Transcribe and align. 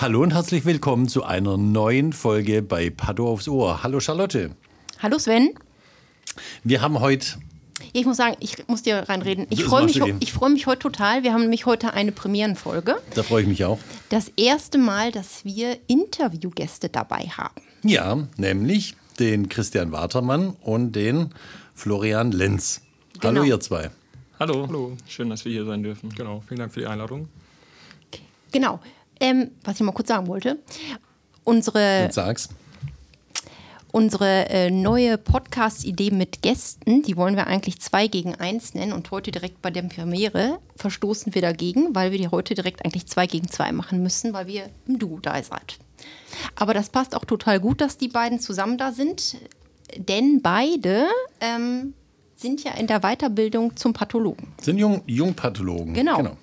Hallo 0.00 0.22
und 0.22 0.32
herzlich 0.32 0.64
willkommen 0.64 1.08
zu 1.08 1.24
einer 1.24 1.56
neuen 1.56 2.12
Folge 2.12 2.62
bei 2.62 2.88
Paddo 2.88 3.28
aufs 3.28 3.48
Ohr. 3.48 3.82
Hallo 3.82 3.98
Charlotte. 3.98 4.52
Hallo 5.02 5.18
Sven. 5.18 5.50
Wir 6.62 6.82
haben 6.82 7.00
heute. 7.00 7.38
Ich 7.92 8.06
muss 8.06 8.16
sagen, 8.16 8.36
ich 8.38 8.68
muss 8.68 8.82
dir 8.82 9.08
reinreden. 9.08 9.48
Ich 9.50 9.64
freue 9.64 9.84
mich, 9.84 10.00
freu 10.32 10.50
mich 10.50 10.68
heute 10.68 10.78
total. 10.78 11.24
Wir 11.24 11.32
haben 11.32 11.40
nämlich 11.40 11.66
heute 11.66 11.94
eine 11.94 12.12
Premierenfolge. 12.12 12.94
Da 13.14 13.24
freue 13.24 13.42
ich 13.42 13.48
mich 13.48 13.64
auch. 13.64 13.80
Das 14.08 14.30
erste 14.36 14.78
Mal, 14.78 15.10
dass 15.10 15.44
wir 15.44 15.76
Interviewgäste 15.88 16.88
dabei 16.88 17.28
haben. 17.36 17.60
Ja, 17.82 18.28
nämlich 18.36 18.94
den 19.18 19.48
Christian 19.48 19.90
Watermann 19.90 20.50
und 20.62 20.92
den 20.92 21.34
Florian 21.78 22.32
Lenz. 22.32 22.80
Genau. 23.20 23.26
Hallo 23.26 23.42
ihr 23.44 23.60
zwei. 23.60 23.90
Hallo. 24.40 24.66
Hallo, 24.66 24.96
schön, 25.06 25.30
dass 25.30 25.44
wir 25.44 25.52
hier 25.52 25.64
sein 25.64 25.84
dürfen. 25.84 26.10
Genau, 26.10 26.42
vielen 26.46 26.58
Dank 26.58 26.72
für 26.72 26.80
die 26.80 26.86
Einladung. 26.86 27.28
Genau. 28.50 28.80
Ähm, 29.20 29.52
was 29.62 29.76
ich 29.76 29.82
mal 29.82 29.92
kurz 29.92 30.08
sagen 30.08 30.26
wollte. 30.26 30.58
Unsere. 31.44 32.02
Jetzt 32.02 32.16
sag's. 32.16 32.48
Unsere 33.92 34.48
äh, 34.50 34.70
neue 34.72 35.18
Podcast-Idee 35.18 36.10
mit 36.10 36.42
Gästen, 36.42 37.02
die 37.02 37.16
wollen 37.16 37.36
wir 37.36 37.46
eigentlich 37.46 37.80
zwei 37.80 38.08
gegen 38.08 38.34
eins 38.34 38.74
nennen 38.74 38.92
und 38.92 39.10
heute 39.12 39.30
direkt 39.30 39.62
bei 39.62 39.70
der 39.70 39.82
Premiere 39.82 40.58
verstoßen 40.76 41.34
wir 41.34 41.42
dagegen, 41.42 41.94
weil 41.94 42.10
wir 42.10 42.18
die 42.18 42.28
heute 42.28 42.54
direkt 42.54 42.84
eigentlich 42.84 43.06
zwei 43.06 43.26
gegen 43.26 43.48
zwei 43.48 43.70
machen 43.72 44.02
müssen, 44.02 44.32
weil 44.32 44.46
wir 44.48 44.68
im 44.86 44.98
Duo 44.98 45.20
da 45.20 45.42
seid. 45.42 45.78
Aber 46.54 46.74
das 46.74 46.90
passt 46.90 47.14
auch 47.16 47.24
total 47.24 47.60
gut, 47.60 47.80
dass 47.80 47.96
die 47.96 48.08
beiden 48.08 48.40
zusammen 48.40 48.76
da 48.78 48.92
sind, 48.92 49.36
denn 49.96 50.42
beide 50.42 51.06
ähm, 51.40 51.94
sind 52.36 52.62
ja 52.64 52.72
in 52.72 52.86
der 52.86 53.00
Weiterbildung 53.00 53.76
zum 53.76 53.92
Pathologen. 53.92 54.48
Sind 54.60 54.78
Jung, 54.78 55.02
Jungpathologen. 55.06 55.94
Genau. 55.94 56.16
genau. 56.18 56.36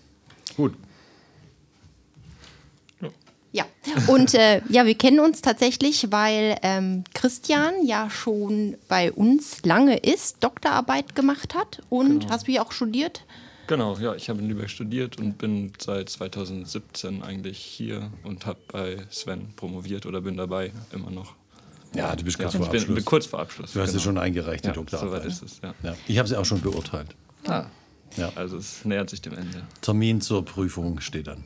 Gut. 0.55 0.73
Ja, 3.55 3.63
und 4.07 4.33
äh, 4.33 4.61
ja, 4.67 4.85
wir 4.85 4.95
kennen 4.95 5.21
uns 5.21 5.41
tatsächlich, 5.41 6.11
weil 6.11 6.57
ähm, 6.61 7.05
Christian 7.13 7.85
ja 7.85 8.09
schon 8.09 8.75
bei 8.89 9.13
uns 9.13 9.63
lange 9.63 9.95
ist, 9.95 10.43
Doktorarbeit 10.43 11.15
gemacht 11.15 11.55
hat. 11.55 11.81
Und 11.89 12.19
genau. 12.19 12.33
hast 12.33 12.49
du 12.49 12.51
ja 12.51 12.65
auch 12.65 12.73
studiert? 12.73 13.23
Genau, 13.67 13.95
ja, 13.97 14.13
ich 14.13 14.29
habe 14.29 14.41
in 14.41 14.49
Lübeck 14.49 14.69
studiert 14.69 15.17
und 15.17 15.37
bin 15.37 15.71
seit 15.79 16.09
2017 16.09 17.23
eigentlich 17.23 17.57
hier 17.57 18.11
und 18.23 18.45
habe 18.45 18.59
bei 18.67 18.97
Sven 19.09 19.53
promoviert 19.55 20.05
oder 20.05 20.19
bin 20.19 20.35
dabei 20.35 20.73
immer 20.91 21.09
noch. 21.09 21.33
Ja, 21.95 22.15
du 22.15 22.23
bist 22.23 22.37
kurz 22.37 22.53
ja, 22.53 22.59
vor 22.59 22.67
Abschluss. 22.67 22.85
Bin, 22.85 22.95
bin 22.95 23.05
kurz 23.05 23.25
vor 23.25 23.39
Abschluss. 23.39 23.73
Du 23.73 23.79
hast 23.79 23.87
genau. 23.87 23.99
ja 23.99 24.03
schon 24.03 24.17
eingereicht, 24.17 24.63
die 24.63 24.69
ja, 24.69 24.73
Doktorarbeit. 24.73 25.23
Soweit 25.23 25.31
ist 25.31 25.43
es, 25.43 25.61
ja. 25.61 25.73
ja. 25.83 25.95
Ich 26.07 26.17
habe 26.17 26.27
sie 26.27 26.37
auch 26.37 26.45
schon 26.45 26.61
beurteilt. 26.61 27.15
Ah. 27.47 27.65
Ja. 28.17 28.31
Also 28.35 28.57
es 28.57 28.85
nähert 28.85 29.09
sich 29.09 29.21
dem 29.21 29.33
Ende. 29.33 29.63
Termin 29.81 30.21
zur 30.21 30.43
Prüfung 30.45 30.99
steht 30.99 31.27
dann. 31.27 31.43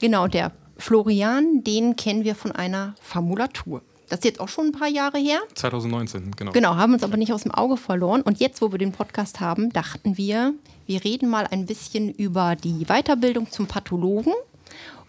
Genau, 0.00 0.26
der 0.26 0.52
Florian, 0.78 1.64
den 1.64 1.96
kennen 1.96 2.24
wir 2.24 2.34
von 2.34 2.52
einer 2.52 2.94
Formulatur. 3.00 3.82
Das 4.08 4.20
ist 4.20 4.24
jetzt 4.24 4.40
auch 4.40 4.48
schon 4.48 4.66
ein 4.66 4.72
paar 4.72 4.88
Jahre 4.88 5.18
her. 5.18 5.40
2019, 5.54 6.32
genau. 6.36 6.52
Genau, 6.52 6.76
haben 6.76 6.92
uns 6.92 7.02
aber 7.02 7.16
nicht 7.16 7.32
aus 7.32 7.42
dem 7.42 7.52
Auge 7.52 7.76
verloren. 7.76 8.22
Und 8.22 8.38
jetzt, 8.38 8.60
wo 8.62 8.70
wir 8.70 8.78
den 8.78 8.92
Podcast 8.92 9.40
haben, 9.40 9.70
dachten 9.70 10.16
wir, 10.16 10.54
wir 10.86 11.02
reden 11.02 11.28
mal 11.28 11.46
ein 11.50 11.66
bisschen 11.66 12.12
über 12.12 12.54
die 12.54 12.84
Weiterbildung 12.84 13.50
zum 13.50 13.66
Pathologen 13.66 14.32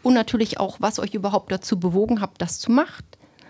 und 0.02 0.14
natürlich 0.14 0.59
auch, 0.59 0.78
was 0.80 1.00
euch 1.00 1.14
überhaupt 1.14 1.52
dazu 1.52 1.80
bewogen 1.80 2.22
habt, 2.22 2.42
das 2.42 2.59
zu 2.59 2.72
macht, 2.72 3.06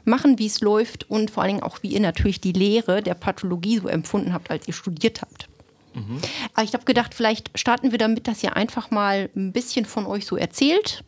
machen, 0.08 0.40
wie 0.40 0.48
es 0.48 0.62
läuft 0.62 1.10
und 1.10 1.32
vor 1.32 1.44
allen 1.44 1.54
Dingen 1.56 1.64
auch, 1.64 1.84
wie 1.84 1.90
ihr 1.90 2.00
natürlich 2.00 2.42
die 2.42 2.54
Lehre 2.54 3.02
der 3.02 3.14
Pathologie 3.14 3.80
so 3.80 3.88
empfunden 3.88 4.34
habt, 4.34 4.50
als 4.50 4.68
ihr 4.68 4.74
studiert 4.74 5.22
habt. 5.22 5.50
Mhm. 5.94 6.20
Aber 6.54 6.64
ich 6.64 6.74
habe 6.74 6.86
gedacht, 6.86 7.14
vielleicht 7.14 7.58
starten 7.58 7.92
wir 7.92 7.98
damit, 7.98 8.28
dass 8.28 8.44
ihr 8.44 8.56
einfach 8.56 8.92
mal 8.92 9.30
ein 9.36 9.52
bisschen 9.52 9.86
von 9.86 10.06
euch 10.06 10.26
so 10.26 10.38
erzählt 10.38 11.04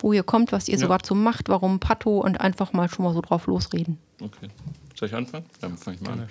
wo 0.00 0.12
ihr 0.12 0.22
kommt, 0.22 0.52
was 0.52 0.68
ihr 0.68 0.74
ja. 0.74 0.80
sogar 0.80 0.98
so 1.04 1.14
macht, 1.14 1.48
warum 1.48 1.80
Pato 1.80 2.20
und 2.20 2.40
einfach 2.40 2.72
mal 2.72 2.88
schon 2.88 3.04
mal 3.04 3.14
so 3.14 3.20
drauf 3.20 3.46
losreden. 3.46 3.98
Okay. 4.20 4.48
Soll 4.94 5.08
ich 5.08 5.14
anfangen? 5.14 5.44
Ja, 5.62 5.68
fange 5.76 5.96
ich 5.96 6.02
mal 6.02 6.12
an. 6.12 6.28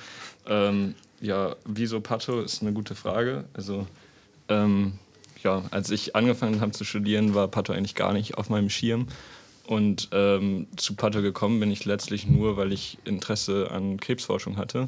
Ähm, 0.48 0.96
ja, 1.22 1.56
wieso 1.66 2.02
Pato 2.02 2.42
ist 2.42 2.62
eine 2.62 2.74
gute 2.74 2.96
Frage. 2.96 3.46
Also, 3.54 3.88
ähm, 4.50 4.94
ja, 5.44 5.64
als 5.72 5.90
ich 5.90 6.16
angefangen 6.16 6.62
habe 6.62 6.72
zu 6.72 6.84
studieren, 6.84 7.34
war 7.34 7.48
Pato 7.48 7.74
eigentlich 7.74 7.96
gar 7.96 8.14
nicht 8.14 8.38
auf 8.38 8.50
meinem 8.50 8.70
Schirm. 8.70 9.08
Und 9.68 10.08
ähm, 10.14 10.68
zu 10.78 10.96
Pato 10.96 11.22
gekommen 11.22 11.60
bin 11.60 11.70
ich 11.72 11.84
letztlich 11.84 12.26
nur, 12.26 12.56
weil 12.56 12.72
ich 12.72 12.98
Interesse 13.04 13.70
an 13.70 14.00
Krebsforschung 14.00 14.56
hatte 14.56 14.88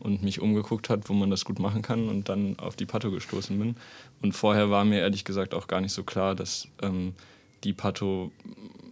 und 0.00 0.24
mich 0.24 0.40
umgeguckt 0.40 0.90
hat, 0.90 1.08
wo 1.08 1.12
man 1.12 1.30
das 1.30 1.44
gut 1.44 1.60
machen 1.60 1.80
kann 1.80 2.08
und 2.08 2.28
dann 2.28 2.58
auf 2.58 2.74
die 2.74 2.86
Pato 2.86 3.12
gestoßen 3.12 3.56
bin. 3.56 3.76
Und 4.20 4.32
vorher 4.32 4.68
war 4.68 4.84
mir 4.84 4.98
ehrlich 4.98 5.24
gesagt 5.24 5.54
auch 5.54 5.68
gar 5.68 5.80
nicht 5.80 5.92
so 5.92 6.02
klar, 6.02 6.34
dass 6.34 6.66
ähm, 6.82 7.14
die 7.62 7.72
Patho 7.72 8.32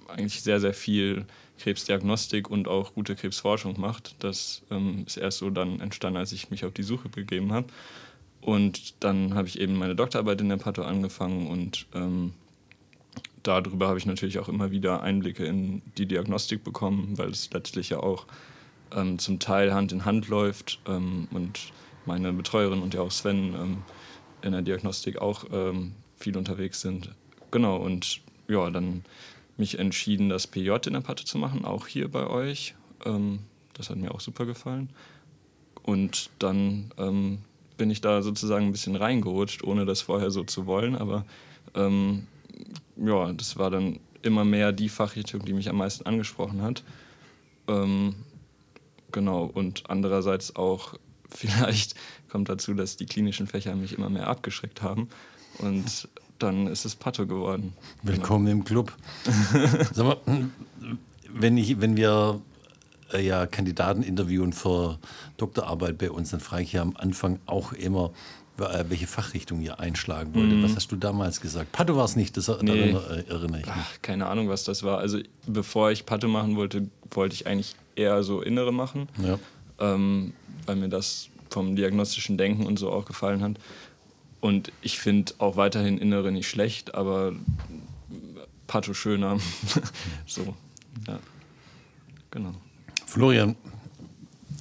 eigentlich 0.07 0.41
sehr, 0.41 0.61
sehr 0.61 0.73
viel 0.73 1.27
Krebsdiagnostik 1.59 2.49
und 2.49 2.69
auch 2.69 2.95
gute 2.95 3.17
Krebsforschung 3.17 3.79
macht. 3.81 4.15
Das 4.21 4.63
ähm, 4.71 5.03
ist 5.05 5.17
erst 5.17 5.39
so 5.39 5.51
dann 5.51 5.81
entstanden, 5.81 6.19
als 6.19 6.31
ich 6.31 6.51
mich 6.51 6.65
auf 6.65 6.73
die 6.73 6.85
Suche 6.85 7.09
begeben 7.09 7.53
habe. 7.53 7.67
Und 8.41 9.03
dann 9.03 9.35
habe 9.35 9.49
ich 9.49 9.59
eben 9.59 9.75
meine 9.75 9.97
Doktorarbeit 9.97 10.41
in 10.41 10.49
der 10.49 10.59
Patho 10.59 10.83
angefangen 10.83 11.49
und 11.49 11.87
ähm, 11.93 12.35
darüber 13.45 13.89
habe 13.89 13.99
ich 13.99 14.07
natürlich 14.07 14.39
auch 14.39 14.49
immer 14.49 14.71
wieder 14.71 15.03
Einblicke 15.03 15.45
in 15.45 15.83
die 15.97 16.07
Diagnostik 16.07 16.65
bekommen, 16.65 17.17
weil 17.17 17.31
es 17.31 17.51
letztlich 17.53 17.91
ja 17.91 18.01
auch 18.01 18.27
ähm, 18.93 19.19
zum 19.19 19.39
Teil 19.39 19.73
Hand 19.73 19.93
in 19.93 20.05
Hand 20.05 20.29
läuft 20.29 20.81
ähm, 20.87 21.29
und 21.31 21.73
meine 22.07 22.33
Betreuerin 22.33 22.83
und 22.83 22.95
ja 22.95 23.01
auch 23.01 23.11
Sven 23.11 23.55
ähm, 23.55 23.83
in 24.43 24.53
der 24.53 24.63
Diagnostik 24.63 25.19
auch 25.19 25.45
ähm, 25.53 25.93
viel 26.17 26.37
unterwegs 26.37 26.81
sind. 26.81 27.11
Genau, 27.51 27.77
und 27.77 28.21
ja, 28.49 28.69
dann 28.71 29.05
mich 29.57 29.79
entschieden, 29.79 30.29
das 30.29 30.47
PJ 30.47 30.71
in 30.87 30.95
der 30.95 31.01
Patte 31.01 31.25
zu 31.25 31.39
machen, 31.39 31.65
auch 31.65 31.87
hier 31.87 32.11
bei 32.11 32.27
euch. 32.27 32.75
Ähm, 33.05 33.41
das 33.75 33.91
hat 33.91 33.97
mir 33.97 34.13
auch 34.13 34.21
super 34.21 34.47
gefallen. 34.47 34.91
Und 35.83 36.31
dann 36.39 36.93
ähm, 36.99 37.39
bin 37.77 37.91
ich 37.91 38.01
da 38.01 38.23
sozusagen 38.23 38.67
ein 38.67 38.73
bisschen 38.73 38.97
reingerutscht, 38.97 39.63
ohne 39.65 39.85
das 39.85 40.01
vorher 40.01 40.31
so 40.31 40.45
zu 40.45 40.67
wollen. 40.67 40.97
Aber 40.97 41.25
ja, 42.97 43.33
das 43.33 43.57
war 43.57 43.71
dann 43.71 44.01
immer 44.23 44.45
mehr 44.45 44.73
die 44.73 44.89
Fachrichtung, 44.89 45.45
die 45.45 45.53
mich 45.53 45.69
am 45.69 45.77
meisten 45.77 46.07
angesprochen 46.07 46.63
hat. 46.63 46.83
Ähm, 47.69 48.15
genau, 49.13 49.45
und 49.45 49.85
andererseits 49.89 50.57
auch 50.57 50.95
vielleicht 51.29 51.95
kommt 52.29 52.49
dazu, 52.49 52.75
dass 52.75 52.97
die 52.97 53.07
klinischen 53.07 53.47
Fächer 53.47 53.75
mich 53.75 53.97
immer 53.97 54.11
mehr 54.11 54.29
abgeschreckt 54.29 54.83
haben. 54.83 55.09
Und 55.59 56.09
dann 56.39 56.67
ist 56.67 56.85
es 56.85 56.97
Pato 56.97 57.27
geworden. 57.27 57.75
Willkommen 58.03 58.47
genau. 58.47 58.59
im 58.59 58.65
Club. 58.65 58.93
Sag 59.93 60.05
mal, 60.05 60.17
wenn, 61.33 61.57
ich, 61.57 61.81
wenn 61.81 61.97
wir 61.97 62.41
äh, 63.13 63.25
ja, 63.25 63.47
Kandidaten 63.47 64.03
interviewen 64.03 64.53
für 64.53 64.99
Doktorarbeit 65.37 65.99
bei 65.99 66.11
uns, 66.11 66.31
dann 66.31 66.41
frage 66.41 66.63
ich 66.65 66.73
ja 66.73 66.83
am 66.83 66.97
Anfang 66.97 67.39
auch 67.47 67.73
immer, 67.73 68.13
welche 68.57 69.07
Fachrichtung 69.07 69.61
ihr 69.61 69.81
einschlagen 69.81 70.35
wollt. 70.35 70.51
Mhm. 70.51 70.63
Was 70.63 70.77
hast 70.77 70.93
du 70.93 70.97
damals 70.97 71.41
gesagt? 71.41 71.73
Pato 71.73 71.97
war 71.97 72.05
es 72.05 72.15
nicht, 72.15 72.37
das 72.37 72.49
nee. 72.63 72.71
erinnere, 72.71 73.25
erinnere 73.29 73.61
ich 73.61 73.67
mich. 73.67 73.75
Ach, 73.77 74.03
keine 74.03 74.27
Ahnung, 74.27 74.49
was 74.49 74.65
das 74.65 74.83
war. 74.83 74.99
Also 74.99 75.19
bevor 75.47 75.91
ich 75.91 76.07
Pato 76.07 76.29
machen 76.29 76.57
wollte, 76.57 76.89
wollte 77.11 77.35
ich 77.35 77.47
eigentlich 77.47 77.75
eher 77.97 78.23
so 78.23 78.41
Innere 78.43 78.73
machen, 78.73 79.09
ja. 79.19 79.39
ähm, 79.81 80.35
weil 80.67 80.77
mir 80.77 80.89
das 80.89 81.29
vom 81.51 81.77
diagnostischen 81.77 82.39
Denken 82.39 82.67
und 82.67 82.79
so 82.79 82.91
auch 82.91 83.05
gefallen 83.05 83.43
hat. 83.43 83.57
Und 84.41 84.73
ich 84.83 84.99
finde 84.99 85.33
auch 85.39 85.57
weiterhin 85.57 85.99
Innere 85.99 86.31
nicht 86.31 86.49
schlecht, 86.49 86.95
aber 86.95 87.33
Pato 88.67 88.95
schöner. 88.95 89.39
so, 90.27 90.55
ja. 91.09 91.19
Genau. 92.31 92.55
Florian, 93.07 93.57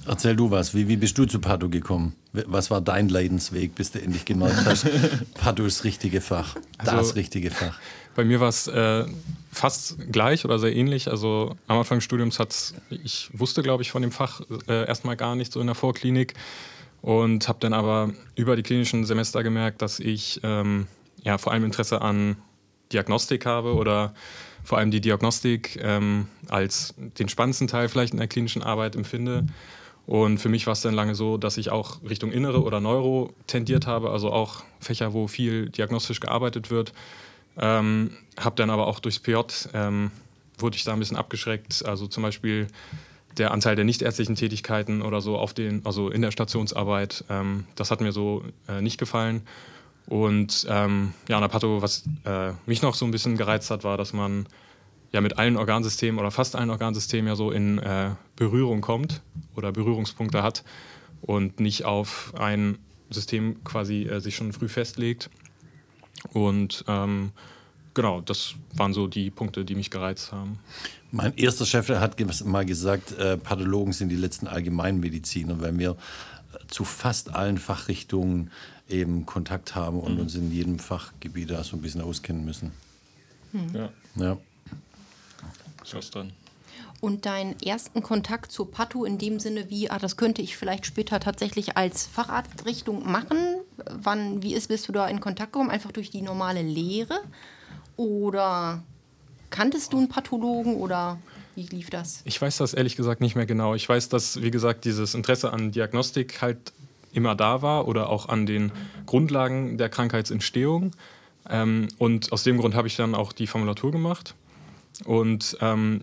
erzähl 0.06 0.36
du 0.36 0.50
was. 0.50 0.74
Wie, 0.74 0.88
wie 0.88 0.96
bist 0.96 1.16
du 1.18 1.24
zu 1.26 1.40
Pato 1.40 1.68
gekommen? 1.68 2.14
Was 2.32 2.70
war 2.70 2.80
dein 2.80 3.08
Leidensweg, 3.08 3.74
bis 3.74 3.92
du 3.92 4.00
endlich 4.00 4.24
gemerkt 4.24 4.64
hast, 4.64 4.86
Pato 5.34 5.64
ist 5.64 5.78
das 5.78 5.84
richtige 5.84 6.20
Fach, 6.20 6.56
das 6.78 6.88
also, 6.88 7.14
richtige 7.14 7.50
Fach? 7.50 7.78
Bei 8.14 8.24
mir 8.24 8.40
war 8.40 8.48
es 8.48 8.68
äh, 8.68 9.04
fast 9.50 9.98
gleich 10.12 10.44
oder 10.44 10.58
sehr 10.58 10.74
ähnlich. 10.74 11.08
Also 11.08 11.56
am 11.66 11.78
Anfang 11.78 11.98
des 11.98 12.04
Studiums 12.04 12.38
hat 12.38 12.74
ich 12.90 13.30
wusste, 13.32 13.62
glaube 13.62 13.82
ich, 13.82 13.90
von 13.90 14.02
dem 14.02 14.12
Fach 14.12 14.40
äh, 14.68 14.86
erstmal 14.86 15.16
gar 15.16 15.36
nicht 15.36 15.52
so 15.52 15.60
in 15.60 15.66
der 15.66 15.74
Vorklinik 15.74 16.34
Und 17.02 17.48
habe 17.48 17.58
dann 17.60 17.72
aber 17.72 18.12
über 18.34 18.56
die 18.56 18.62
klinischen 18.62 19.04
Semester 19.04 19.42
gemerkt, 19.42 19.82
dass 19.82 20.00
ich 20.00 20.40
ähm, 20.42 20.86
ja, 21.22 21.38
vor 21.38 21.52
allem 21.52 21.64
Interesse 21.64 22.02
an 22.02 22.36
Diagnostik 22.92 23.46
habe 23.46 23.74
oder 23.74 24.14
vor 24.62 24.78
allem 24.78 24.90
die 24.90 25.00
Diagnostik 25.00 25.78
ähm, 25.82 26.28
als 26.48 26.94
den 26.96 27.28
spannendsten 27.28 27.68
Teil 27.68 27.88
vielleicht 27.88 28.12
in 28.12 28.18
der 28.18 28.28
klinischen 28.28 28.62
Arbeit 28.62 28.96
empfinde. 28.96 29.46
Und 30.06 30.38
für 30.38 30.48
mich 30.48 30.66
war 30.66 30.72
es 30.72 30.82
dann 30.82 30.94
lange 30.94 31.14
so, 31.14 31.38
dass 31.38 31.56
ich 31.56 31.70
auch 31.70 32.02
Richtung 32.08 32.30
Innere 32.30 32.62
oder 32.62 32.80
Neuro 32.80 33.32
tendiert 33.46 33.86
habe, 33.86 34.10
also 34.10 34.30
auch 34.32 34.62
Fächer, 34.80 35.14
wo 35.14 35.28
viel 35.28 35.70
diagnostisch 35.70 36.20
gearbeitet 36.20 36.70
wird. 36.70 36.92
Ähm, 37.56 38.10
habe 38.38 38.56
dann 38.56 38.70
aber 38.70 38.86
auch 38.86 39.00
durchs 39.00 39.18
PJ, 39.18 39.36
ähm, 39.72 40.10
wurde 40.58 40.76
ich 40.76 40.84
da 40.84 40.92
ein 40.92 40.98
bisschen 40.98 41.16
abgeschreckt. 41.16 41.84
Also 41.86 42.06
zum 42.06 42.22
Beispiel 42.22 42.66
der 43.38 43.50
Anteil 43.50 43.76
der 43.76 43.84
nichtärztlichen 43.84 44.36
Tätigkeiten 44.36 45.02
oder 45.02 45.20
so 45.20 45.38
auf 45.38 45.54
den, 45.54 45.84
also 45.84 46.10
in 46.10 46.22
der 46.22 46.30
Stationsarbeit, 46.30 47.24
ähm, 47.30 47.66
das 47.74 47.90
hat 47.90 48.00
mir 48.00 48.12
so 48.12 48.44
äh, 48.68 48.80
nicht 48.80 48.98
gefallen. 48.98 49.42
Und 50.06 50.66
ähm, 50.68 51.14
ja, 51.28 51.36
an 51.36 51.42
der 51.42 51.48
Patho, 51.48 51.80
was 51.80 52.04
äh, 52.24 52.52
mich 52.66 52.82
noch 52.82 52.94
so 52.94 53.06
ein 53.06 53.10
bisschen 53.10 53.36
gereizt 53.36 53.70
hat, 53.70 53.84
war, 53.84 53.96
dass 53.96 54.12
man 54.12 54.46
ja 55.14 55.20
mit 55.20 55.38
allen 55.38 55.56
Organsystemen 55.56 56.18
oder 56.18 56.32
fast 56.32 56.56
allen 56.56 56.70
Organsystemen 56.70 57.28
ja 57.28 57.36
so 57.36 57.52
in 57.52 57.78
äh, 57.78 58.10
Berührung 58.34 58.80
kommt 58.80 59.22
oder 59.54 59.70
Berührungspunkte 59.70 60.42
hat 60.42 60.64
und 61.22 61.60
nicht 61.60 61.84
auf 61.84 62.34
ein 62.36 62.78
System 63.10 63.62
quasi 63.62 64.02
äh, 64.02 64.20
sich 64.20 64.34
schon 64.34 64.52
früh 64.52 64.68
festlegt. 64.68 65.30
Und 66.32 66.84
ähm, 66.88 67.30
genau, 67.94 68.22
das 68.22 68.56
waren 68.74 68.92
so 68.92 69.06
die 69.06 69.30
Punkte, 69.30 69.64
die 69.64 69.76
mich 69.76 69.90
gereizt 69.90 70.32
haben. 70.32 70.58
Mein 71.12 71.36
erster 71.36 71.64
Chef 71.64 71.88
hat 71.90 72.18
mal 72.44 72.66
gesagt, 72.66 73.16
äh, 73.16 73.36
Pathologen 73.36 73.92
sind 73.92 74.08
die 74.08 74.16
letzten 74.16 74.48
Allgemeinmediziner, 74.48 75.60
weil 75.60 75.78
wir 75.78 75.90
äh, 75.90 76.66
zu 76.66 76.84
fast 76.84 77.32
allen 77.32 77.58
Fachrichtungen 77.58 78.50
eben 78.88 79.26
Kontakt 79.26 79.76
haben 79.76 80.00
und 80.00 80.14
mhm. 80.14 80.22
uns 80.22 80.34
in 80.34 80.50
jedem 80.50 80.80
Fachgebiet 80.80 81.52
da 81.52 81.62
so 81.62 81.76
ein 81.76 81.82
bisschen 81.82 82.00
auskennen 82.00 82.44
müssen. 82.44 82.72
Mhm. 83.52 83.70
Ja. 83.72 83.90
ja. 84.16 84.38
Ist 85.84 86.14
dran. 86.14 86.32
Und 87.00 87.26
deinen 87.26 87.60
ersten 87.60 88.02
Kontakt 88.02 88.50
zur 88.50 88.70
Patho 88.70 89.04
in 89.04 89.18
dem 89.18 89.38
Sinne, 89.38 89.68
wie, 89.68 89.90
ah, 89.90 89.98
das 89.98 90.16
könnte 90.16 90.40
ich 90.40 90.56
vielleicht 90.56 90.86
später 90.86 91.20
tatsächlich 91.20 91.76
als 91.76 92.06
Facharztrichtung 92.06 93.10
machen. 93.10 93.36
Wann, 93.90 94.42
wie 94.42 94.54
ist, 94.54 94.68
bist 94.68 94.88
du 94.88 94.92
da 94.92 95.06
in 95.08 95.20
Kontakt 95.20 95.52
gekommen? 95.52 95.70
Einfach 95.70 95.92
durch 95.92 96.10
die 96.10 96.22
normale 96.22 96.62
Lehre? 96.62 97.20
Oder 97.96 98.82
kanntest 99.50 99.92
du 99.92 99.98
einen 99.98 100.08
Pathologen 100.08 100.76
oder 100.76 101.18
wie 101.54 101.64
lief 101.64 101.90
das? 101.90 102.22
Ich 102.24 102.40
weiß 102.40 102.56
das 102.56 102.74
ehrlich 102.74 102.96
gesagt 102.96 103.20
nicht 103.20 103.36
mehr 103.36 103.46
genau. 103.46 103.74
Ich 103.74 103.88
weiß, 103.88 104.08
dass, 104.08 104.42
wie 104.42 104.50
gesagt, 104.50 104.84
dieses 104.84 105.14
Interesse 105.14 105.52
an 105.52 105.72
Diagnostik 105.72 106.40
halt 106.40 106.72
immer 107.12 107.34
da 107.34 107.62
war 107.62 107.86
oder 107.86 108.08
auch 108.08 108.28
an 108.28 108.46
den 108.46 108.72
Grundlagen 109.06 109.78
der 109.78 109.88
Krankheitsentstehung. 109.88 110.92
Ähm, 111.48 111.88
und 111.98 112.32
aus 112.32 112.42
dem 112.42 112.58
Grund 112.58 112.74
habe 112.74 112.88
ich 112.88 112.96
dann 112.96 113.14
auch 113.14 113.32
die 113.32 113.46
Formulatur 113.46 113.92
gemacht 113.92 114.34
und 115.04 115.56
ähm, 115.60 116.02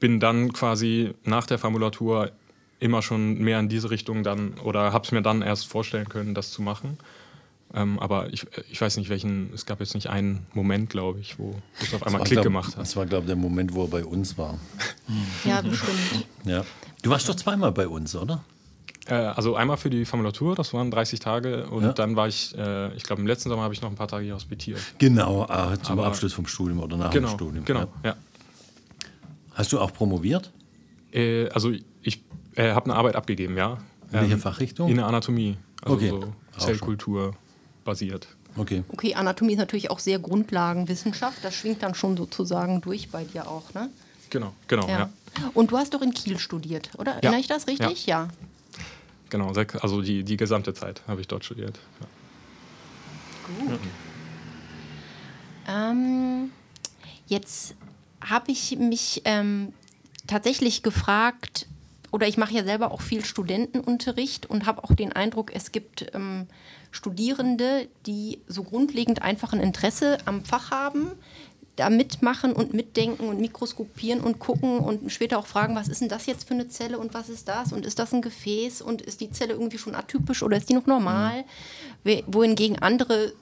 bin 0.00 0.20
dann 0.20 0.52
quasi 0.52 1.14
nach 1.24 1.46
der 1.46 1.58
Formulatur 1.58 2.30
immer 2.80 3.02
schon 3.02 3.38
mehr 3.38 3.60
in 3.60 3.68
diese 3.68 3.90
Richtung 3.90 4.22
dann 4.22 4.54
oder 4.64 4.92
habe 4.92 5.04
es 5.04 5.12
mir 5.12 5.22
dann 5.22 5.42
erst 5.42 5.68
vorstellen 5.68 6.08
können, 6.08 6.34
das 6.34 6.50
zu 6.50 6.62
machen. 6.62 6.98
Ähm, 7.72 8.00
aber 8.00 8.32
ich, 8.32 8.46
ich 8.68 8.80
weiß 8.80 8.96
nicht, 8.96 9.10
welchen, 9.10 9.52
es 9.54 9.64
gab 9.64 9.78
jetzt 9.78 9.94
nicht 9.94 10.08
einen 10.08 10.46
Moment, 10.54 10.90
glaube 10.90 11.20
ich, 11.20 11.38
wo 11.38 11.54
es 11.80 11.94
auf 11.94 12.04
einmal 12.04 12.22
Klick 12.22 12.32
glaub, 12.32 12.44
gemacht 12.44 12.76
hat. 12.76 12.82
Das 12.82 12.96
war, 12.96 13.06
glaube 13.06 13.24
ich, 13.24 13.26
der 13.28 13.36
Moment, 13.36 13.74
wo 13.74 13.84
er 13.84 13.88
bei 13.88 14.04
uns 14.04 14.36
war. 14.36 14.58
Ja, 15.44 15.60
bestimmt. 15.60 16.26
Ja. 16.44 16.64
Du 17.02 17.10
warst 17.10 17.28
doch 17.28 17.34
zweimal 17.34 17.72
bei 17.72 17.88
uns, 17.88 18.14
oder? 18.14 18.44
Äh, 19.06 19.14
also 19.14 19.56
einmal 19.56 19.76
für 19.76 19.90
die 19.90 20.04
Formulatur, 20.04 20.54
das 20.54 20.72
waren 20.72 20.90
30 20.90 21.18
Tage 21.18 21.66
und 21.66 21.82
ja. 21.82 21.92
dann 21.92 22.14
war 22.16 22.28
ich, 22.28 22.56
äh, 22.56 22.94
ich 22.94 23.02
glaube 23.02 23.20
im 23.22 23.26
letzten 23.26 23.48
Sommer 23.48 23.62
habe 23.62 23.74
ich 23.74 23.82
noch 23.82 23.90
ein 23.90 23.96
paar 23.96 24.08
Tage 24.08 24.24
hier 24.24 24.34
hospitiert. 24.34 24.80
Genau, 24.98 25.44
äh, 25.44 25.80
zum 25.82 25.98
Aber, 25.98 26.06
Abschluss 26.06 26.32
vom 26.32 26.46
Studium 26.46 26.80
oder 26.80 26.96
nach 26.96 27.10
genau, 27.10 27.28
dem 27.28 27.34
Studium. 27.34 27.64
Genau, 27.64 27.80
ja. 27.80 28.10
ja. 28.10 28.16
Hast 29.52 29.72
du 29.72 29.80
auch 29.80 29.92
promoviert? 29.92 30.52
Äh, 31.12 31.48
also 31.50 31.72
ich 32.02 32.22
äh, 32.54 32.72
habe 32.72 32.86
eine 32.86 32.94
Arbeit 32.94 33.16
abgegeben, 33.16 33.56
ja. 33.56 33.78
In 34.08 34.20
welcher 34.20 34.32
ähm, 34.34 34.40
Fachrichtung? 34.40 34.88
In 34.88 34.96
der 34.96 35.06
Anatomie, 35.06 35.56
also 35.82 35.96
okay. 35.96 36.08
so 36.10 36.32
Zellkultur 36.58 37.34
basiert. 37.84 38.28
Okay. 38.56 38.82
Okay, 38.88 39.14
Anatomie 39.14 39.52
ist 39.52 39.58
natürlich 39.58 39.90
auch 39.90 40.00
sehr 40.00 40.18
Grundlagenwissenschaft. 40.18 41.38
Das 41.44 41.54
schwingt 41.54 41.82
dann 41.82 41.94
schon 41.94 42.16
sozusagen 42.16 42.80
durch 42.80 43.10
bei 43.10 43.24
dir 43.24 43.48
auch, 43.48 43.72
ne? 43.74 43.90
Genau, 44.28 44.52
genau, 44.66 44.88
ja. 44.88 44.98
ja. 44.98 45.10
Und 45.54 45.70
du 45.70 45.78
hast 45.78 45.94
doch 45.94 46.02
in 46.02 46.12
Kiel 46.12 46.38
studiert, 46.38 46.90
oder? 46.98 47.12
Erinnere 47.14 47.40
ich 47.40 47.46
das 47.46 47.66
richtig? 47.66 48.06
Ja. 48.06 48.24
ja. 48.24 48.28
Genau, 49.28 49.52
also 49.80 50.02
die, 50.02 50.24
die 50.24 50.36
gesamte 50.36 50.74
Zeit 50.74 51.02
habe 51.06 51.20
ich 51.20 51.28
dort 51.28 51.44
studiert. 51.44 51.78
Ja. 52.00 53.66
Gut. 53.66 53.80
Ähm, 55.68 56.50
jetzt 57.26 57.74
habe 58.24 58.50
ich 58.50 58.78
mich 58.78 59.22
ähm, 59.24 59.72
tatsächlich 60.26 60.82
gefragt, 60.82 61.66
oder 62.12 62.26
ich 62.26 62.36
mache 62.36 62.54
ja 62.54 62.64
selber 62.64 62.90
auch 62.90 63.00
viel 63.00 63.24
Studentenunterricht 63.24 64.46
und 64.46 64.66
habe 64.66 64.84
auch 64.84 64.94
den 64.94 65.12
Eindruck, 65.12 65.54
es 65.54 65.72
gibt 65.72 66.10
ähm, 66.14 66.46
Studierende, 66.90 67.88
die 68.06 68.40
so 68.48 68.64
grundlegend 68.64 69.22
einfach 69.22 69.52
ein 69.52 69.60
Interesse 69.60 70.18
am 70.24 70.44
Fach 70.44 70.70
haben, 70.72 71.12
da 71.76 71.88
mitmachen 71.88 72.52
und 72.52 72.74
mitdenken 72.74 73.28
und 73.28 73.40
mikroskopieren 73.40 74.20
und 74.20 74.38
gucken 74.38 74.80
und 74.80 75.10
später 75.10 75.38
auch 75.38 75.46
fragen, 75.46 75.76
was 75.76 75.88
ist 75.88 76.00
denn 76.00 76.08
das 76.08 76.26
jetzt 76.26 76.46
für 76.46 76.54
eine 76.54 76.68
Zelle 76.68 76.98
und 76.98 77.14
was 77.14 77.28
ist 77.28 77.48
das 77.48 77.72
und 77.72 77.86
ist 77.86 77.98
das 77.98 78.12
ein 78.12 78.22
Gefäß 78.22 78.82
und 78.82 79.02
ist 79.02 79.20
die 79.20 79.30
Zelle 79.30 79.54
irgendwie 79.54 79.78
schon 79.78 79.94
atypisch 79.94 80.42
oder 80.42 80.56
ist 80.56 80.68
die 80.68 80.74
noch 80.74 80.86
normal? 80.86 81.44
Mhm. 82.04 82.22
Wohingegen 82.26 82.78
andere 82.80 83.32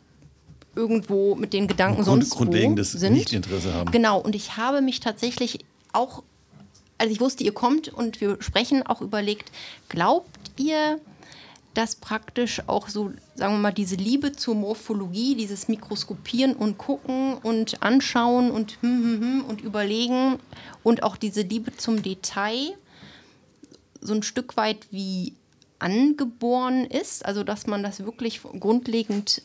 irgendwo 0.75 1.35
mit 1.35 1.53
den 1.53 1.67
Gedanken 1.67 2.03
Grund, 2.03 2.23
sonst 2.23 2.31
grundlegendes 2.31 2.95
wo 2.95 2.99
sind. 2.99 3.15
Nichtinteresse 3.15 3.75
haben. 3.75 3.91
Genau, 3.91 4.21
und 4.21 4.35
ich 4.35 4.57
habe 4.57 4.81
mich 4.81 5.01
tatsächlich 5.01 5.65
auch, 5.93 6.23
als 6.99 7.11
ich 7.11 7.21
wusste, 7.21 7.45
ihr 7.45 7.53
kommt 7.53 7.89
und 7.89 8.21
wir 8.21 8.37
sprechen, 8.41 8.85
auch 8.85 9.01
überlegt, 9.01 9.51
glaubt 9.89 10.29
ihr, 10.57 11.01
dass 11.75 11.95
praktisch 11.95 12.63
auch 12.67 12.89
so, 12.89 13.13
sagen 13.35 13.55
wir 13.55 13.59
mal, 13.59 13.73
diese 13.73 13.95
Liebe 13.95 14.33
zur 14.33 14.55
Morphologie, 14.55 15.37
dieses 15.37 15.69
Mikroskopieren 15.69 16.55
und 16.55 16.77
Gucken 16.77 17.35
und 17.35 17.83
Anschauen 17.83 18.51
und, 18.51 18.79
hm, 18.81 19.05
hm, 19.05 19.21
hm 19.21 19.45
und 19.45 19.61
Überlegen 19.61 20.39
und 20.83 21.03
auch 21.03 21.17
diese 21.17 21.43
Liebe 21.43 21.77
zum 21.77 22.03
Detail 22.03 22.77
so 24.01 24.15
ein 24.15 24.23
Stück 24.23 24.57
weit 24.57 24.89
wie 24.91 25.35
angeboren 25.79 26.85
ist, 26.85 27.25
also 27.25 27.45
dass 27.45 27.67
man 27.67 27.83
das 27.83 28.05
wirklich 28.05 28.41
grundlegend 28.43 29.43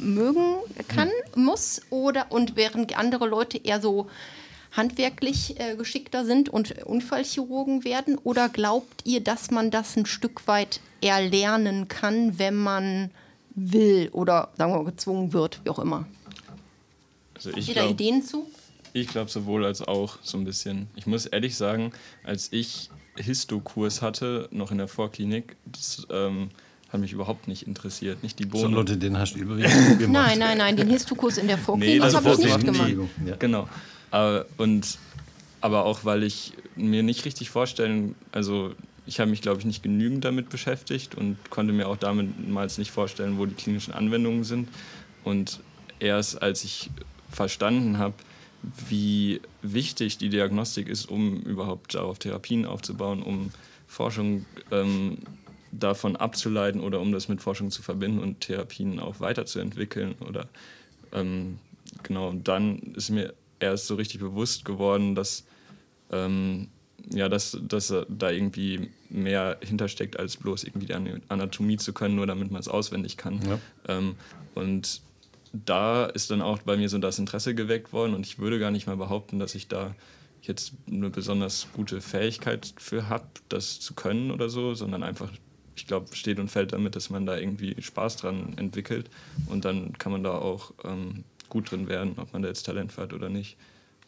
mögen 0.00 0.56
kann, 0.88 1.10
hm. 1.34 1.44
muss, 1.44 1.82
oder 1.90 2.26
und 2.30 2.56
während 2.56 2.96
andere 2.98 3.26
Leute 3.26 3.58
eher 3.58 3.80
so 3.80 4.08
handwerklich 4.72 5.58
äh, 5.58 5.76
geschickter 5.76 6.24
sind 6.24 6.48
und 6.48 6.84
Unfallchirurgen 6.84 7.84
werden? 7.84 8.18
Oder 8.18 8.48
glaubt 8.48 9.02
ihr, 9.04 9.20
dass 9.20 9.50
man 9.50 9.70
das 9.70 9.96
ein 9.96 10.06
Stück 10.06 10.46
weit 10.46 10.80
erlernen 11.00 11.88
kann, 11.88 12.38
wenn 12.38 12.56
man 12.56 13.10
will 13.54 14.08
oder 14.12 14.50
sagen 14.56 14.72
wir 14.72 14.78
mal 14.78 14.90
gezwungen 14.90 15.32
wird, 15.32 15.60
wie 15.64 15.70
auch 15.70 15.78
immer? 15.78 16.06
Also 17.34 17.50
ich 17.50 17.68
Habt 17.68 17.68
ihr 17.68 17.74
da 17.74 17.88
Ideen 17.88 18.22
zu? 18.22 18.46
Ich 18.92 19.08
glaube 19.08 19.30
sowohl 19.30 19.64
als 19.64 19.82
auch 19.82 20.18
so 20.22 20.36
ein 20.36 20.44
bisschen. 20.44 20.88
Ich 20.96 21.06
muss 21.06 21.26
ehrlich 21.26 21.56
sagen, 21.56 21.92
als 22.24 22.52
ich 22.52 22.90
Histokurs 23.16 24.02
hatte, 24.02 24.48
noch 24.50 24.70
in 24.70 24.78
der 24.78 24.88
Vorklinik, 24.88 25.56
das 25.64 26.06
ähm, 26.10 26.50
hat 26.92 27.00
mich 27.00 27.12
überhaupt 27.12 27.46
nicht 27.48 27.66
interessiert. 27.66 28.22
Nicht 28.22 28.38
die 28.38 28.46
Bohnen. 28.46 28.64
So 28.64 28.68
Leute, 28.68 28.96
den 28.96 29.18
hast 29.18 29.34
du 29.34 29.40
übrigens 29.40 29.72
gemacht. 29.98 30.26
Nein, 30.26 30.38
nein, 30.38 30.58
nein, 30.58 30.76
den 30.76 30.88
Histokurs 30.88 31.38
in 31.38 31.46
der 31.46 31.58
Vorklinik 31.58 32.02
nee, 32.02 32.12
habe 32.12 32.30
ich 32.30 32.38
nicht 32.38 32.64
gemacht. 32.64 32.94
Ja. 33.26 33.36
Genau. 33.36 33.68
Aber, 34.10 34.46
und, 34.56 34.98
aber 35.60 35.84
auch, 35.84 36.04
weil 36.04 36.24
ich 36.24 36.54
mir 36.74 37.02
nicht 37.02 37.24
richtig 37.24 37.50
vorstellen, 37.50 38.16
also 38.32 38.74
ich 39.06 39.20
habe 39.20 39.30
mich, 39.30 39.40
glaube 39.40 39.60
ich, 39.60 39.64
nicht 39.64 39.82
genügend 39.82 40.24
damit 40.24 40.50
beschäftigt 40.50 41.14
und 41.14 41.36
konnte 41.50 41.72
mir 41.72 41.88
auch 41.88 41.96
damals 41.96 42.78
nicht 42.78 42.90
vorstellen, 42.90 43.38
wo 43.38 43.46
die 43.46 43.54
klinischen 43.54 43.94
Anwendungen 43.94 44.44
sind. 44.44 44.68
Und 45.22 45.60
erst 46.00 46.42
als 46.42 46.64
ich 46.64 46.90
verstanden 47.30 47.98
habe, 47.98 48.14
wie 48.88 49.40
wichtig 49.62 50.18
die 50.18 50.28
Diagnostik 50.28 50.88
ist, 50.88 51.06
um 51.06 51.40
überhaupt 51.42 51.94
darauf 51.94 52.18
Therapien 52.18 52.66
aufzubauen, 52.66 53.22
um 53.22 53.50
Forschung 53.86 54.44
ähm, 54.70 55.18
davon 55.72 56.16
abzuleiten 56.16 56.80
oder 56.80 57.00
um 57.00 57.12
das 57.12 57.28
mit 57.28 57.40
Forschung 57.40 57.70
zu 57.70 57.82
verbinden 57.82 58.18
und 58.18 58.40
Therapien 58.40 58.98
auch 58.98 59.20
weiterzuentwickeln 59.20 60.14
oder 60.26 60.48
ähm, 61.12 61.58
genau, 62.02 62.32
dann 62.32 62.78
ist 62.94 63.10
mir 63.10 63.34
erst 63.58 63.86
so 63.86 63.94
richtig 63.94 64.20
bewusst 64.20 64.64
geworden, 64.64 65.14
dass, 65.14 65.44
ähm, 66.10 66.68
ja, 67.10 67.28
dass, 67.28 67.56
dass 67.62 67.94
da 68.08 68.30
irgendwie 68.30 68.90
mehr 69.08 69.58
hintersteckt, 69.62 70.18
als 70.18 70.36
bloß 70.36 70.64
irgendwie 70.64 70.86
die 70.86 70.94
Anatomie 71.28 71.76
zu 71.76 71.92
können, 71.92 72.16
nur 72.16 72.26
damit 72.26 72.50
man 72.50 72.60
es 72.60 72.68
auswendig 72.68 73.16
kann. 73.16 73.40
Ja. 73.46 73.58
Ähm, 73.88 74.16
und 74.54 75.02
da 75.52 76.06
ist 76.06 76.30
dann 76.30 76.42
auch 76.42 76.58
bei 76.58 76.76
mir 76.76 76.88
so 76.88 76.98
das 76.98 77.18
Interesse 77.18 77.54
geweckt 77.54 77.92
worden 77.92 78.14
und 78.14 78.26
ich 78.26 78.38
würde 78.38 78.58
gar 78.58 78.70
nicht 78.70 78.86
mal 78.86 78.96
behaupten, 78.96 79.38
dass 79.38 79.54
ich 79.54 79.68
da 79.68 79.94
jetzt 80.42 80.72
eine 80.88 81.10
besonders 81.10 81.68
gute 81.74 82.00
Fähigkeit 82.00 82.72
für 82.78 83.08
habe, 83.08 83.26
das 83.48 83.80
zu 83.80 83.94
können 83.94 84.30
oder 84.30 84.48
so, 84.48 84.74
sondern 84.74 85.02
einfach, 85.02 85.30
ich 85.80 85.86
glaube, 85.86 86.14
steht 86.14 86.38
und 86.38 86.50
fällt 86.50 86.72
damit, 86.72 86.94
dass 86.96 87.10
man 87.10 87.26
da 87.26 87.36
irgendwie 87.36 87.74
Spaß 87.80 88.16
dran 88.16 88.54
entwickelt 88.56 89.08
und 89.46 89.64
dann 89.64 89.96
kann 89.98 90.12
man 90.12 90.22
da 90.22 90.32
auch 90.32 90.72
ähm, 90.84 91.24
gut 91.48 91.70
drin 91.70 91.88
werden, 91.88 92.14
ob 92.16 92.32
man 92.32 92.42
da 92.42 92.48
jetzt 92.48 92.64
Talent 92.64 92.96
hat 92.96 93.12
oder 93.12 93.28
nicht. 93.28 93.56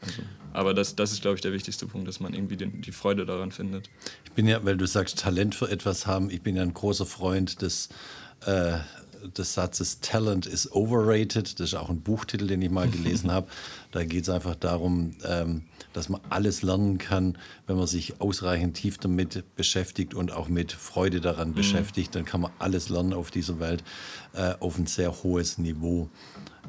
Also, 0.00 0.22
aber 0.52 0.74
das, 0.74 0.96
das 0.96 1.12
ist, 1.12 1.22
glaube 1.22 1.36
ich, 1.36 1.42
der 1.42 1.52
wichtigste 1.52 1.86
Punkt, 1.86 2.08
dass 2.08 2.20
man 2.20 2.34
irgendwie 2.34 2.56
den, 2.56 2.82
die 2.82 2.92
Freude 2.92 3.24
daran 3.24 3.52
findet. 3.52 3.88
Ich 4.24 4.32
bin 4.32 4.46
ja, 4.46 4.64
weil 4.64 4.76
du 4.76 4.86
sagst, 4.86 5.18
Talent 5.20 5.54
für 5.54 5.70
etwas 5.70 6.06
haben, 6.06 6.30
ich 6.30 6.42
bin 6.42 6.56
ja 6.56 6.62
ein 6.62 6.74
großer 6.74 7.06
Freund 7.06 7.62
des, 7.62 7.88
äh, 8.44 8.78
des 9.36 9.54
Satzes 9.54 10.00
Talent 10.00 10.46
is 10.46 10.70
overrated. 10.72 11.60
Das 11.60 11.68
ist 11.68 11.74
auch 11.74 11.90
ein 11.90 12.00
Buchtitel, 12.00 12.46
den 12.46 12.62
ich 12.62 12.70
mal 12.70 12.88
gelesen 12.88 13.30
habe. 13.30 13.48
Da 13.90 14.04
geht 14.04 14.24
es 14.24 14.28
einfach 14.28 14.54
darum, 14.54 15.12
ähm, 15.24 15.64
dass 15.92 16.08
man 16.08 16.20
alles 16.30 16.62
lernen 16.62 16.98
kann, 16.98 17.38
wenn 17.66 17.76
man 17.76 17.86
sich 17.86 18.20
ausreichend 18.20 18.76
tief 18.76 18.98
damit 18.98 19.54
beschäftigt 19.56 20.14
und 20.14 20.32
auch 20.32 20.48
mit 20.48 20.72
Freude 20.72 21.20
daran 21.20 21.50
mhm. 21.50 21.54
beschäftigt. 21.54 22.14
Dann 22.14 22.24
kann 22.24 22.40
man 22.40 22.52
alles 22.58 22.88
lernen 22.88 23.12
auf 23.12 23.30
dieser 23.30 23.60
Welt 23.60 23.84
äh, 24.34 24.54
auf 24.60 24.78
ein 24.78 24.86
sehr 24.86 25.22
hohes 25.22 25.58
Niveau. 25.58 26.08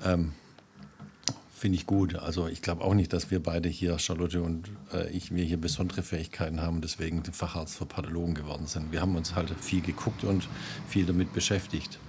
Ähm, 0.03 0.33
Finde 1.63 1.77
ich 1.77 1.88
gut. 1.88 2.15
Also 2.15 2.50
ich 2.50 2.62
glaube 2.62 2.83
auch 2.83 2.93
nicht, 2.93 3.13
dass 3.13 3.31
wir 3.31 3.41
beide 3.41 3.69
hier, 3.69 3.98
Charlotte 3.98 4.41
und 4.41 4.69
äh, 4.93 5.10
ich, 5.12 5.33
wir 5.33 5.45
hier 5.45 5.55
besondere 5.55 6.03
Fähigkeiten 6.03 6.62
haben, 6.62 6.81
deswegen 6.81 7.24
Facharzt 7.24 7.77
für 7.77 7.86
Pathologen 7.86 8.33
geworden 8.33 8.67
sind. 8.67 8.91
Wir 8.91 9.00
haben 9.00 9.15
uns 9.15 9.33
halt 9.33 9.50
viel 9.62 9.79
geguckt 9.79 10.25
und 10.25 10.45
viel 10.89 11.05
damit 11.05 11.31
beschäftigt. 11.31 12.00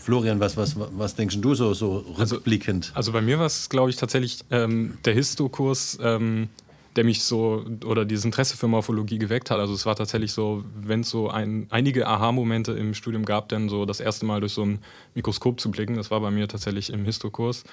Florian, 0.00 0.40
was, 0.40 0.56
was, 0.56 0.76
was 0.76 1.14
denkst 1.14 1.40
du 1.40 1.54
so, 1.54 1.74
so 1.74 2.04
also, 2.18 2.36
rückblickend? 2.36 2.86
Also, 2.86 2.96
also 2.96 3.12
bei 3.12 3.20
mir 3.20 3.38
war 3.38 3.46
es, 3.46 3.68
glaube 3.68 3.90
ich, 3.90 3.96
tatsächlich 3.96 4.40
ähm, 4.50 4.96
der 5.04 5.14
Histo-Kurs, 5.14 5.98
ähm, 6.02 6.48
der 6.96 7.04
mich 7.04 7.22
so 7.22 7.64
oder 7.84 8.04
dieses 8.04 8.24
Interesse 8.24 8.56
für 8.56 8.66
Morphologie 8.66 9.18
geweckt 9.18 9.50
hat. 9.50 9.60
Also 9.60 9.74
es 9.74 9.86
war 9.86 9.94
tatsächlich 9.94 10.32
so, 10.32 10.64
wenn 10.74 11.00
es 11.00 11.10
so 11.10 11.28
ein, 11.28 11.66
einige 11.70 12.06
Aha-Momente 12.06 12.72
im 12.72 12.94
Studium 12.94 13.24
gab, 13.24 13.48
dann 13.50 13.68
so 13.68 13.84
das 13.84 14.00
erste 14.00 14.26
Mal 14.26 14.40
durch 14.40 14.52
so 14.52 14.62
ein 14.64 14.80
Mikroskop 15.14 15.60
zu 15.60 15.70
blicken. 15.70 15.94
Das 15.94 16.10
war 16.10 16.20
bei 16.20 16.30
mir 16.30 16.48
tatsächlich 16.48 16.90
im 16.90 17.04
Histo-Kurs. 17.04 17.64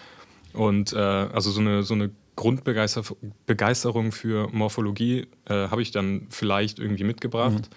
Und 0.54 0.94
äh, 0.94 0.98
also 0.98 1.50
so 1.50 1.62
eine, 1.62 1.84
so 1.84 1.94
eine 1.94 2.12
Grundbegeisterung 2.36 4.12
für 4.12 4.50
Morphologie 4.52 5.28
äh, 5.46 5.54
habe 5.54 5.82
ich 5.82 5.92
dann 5.92 6.28
vielleicht 6.30 6.78
irgendwie 6.78 7.04
mitgebracht. 7.04 7.70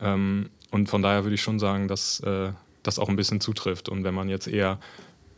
Mhm. 0.00 0.06
Ähm, 0.06 0.50
und 0.70 0.88
von 0.88 1.02
daher 1.02 1.24
würde 1.24 1.34
ich 1.34 1.42
schon 1.42 1.58
sagen, 1.58 1.86
dass 1.86 2.20
äh, 2.20 2.52
das 2.82 2.98
auch 2.98 3.08
ein 3.08 3.16
bisschen 3.16 3.40
zutrifft. 3.40 3.88
Und 3.88 4.04
wenn 4.04 4.14
man 4.14 4.28
jetzt 4.28 4.46
eher 4.46 4.78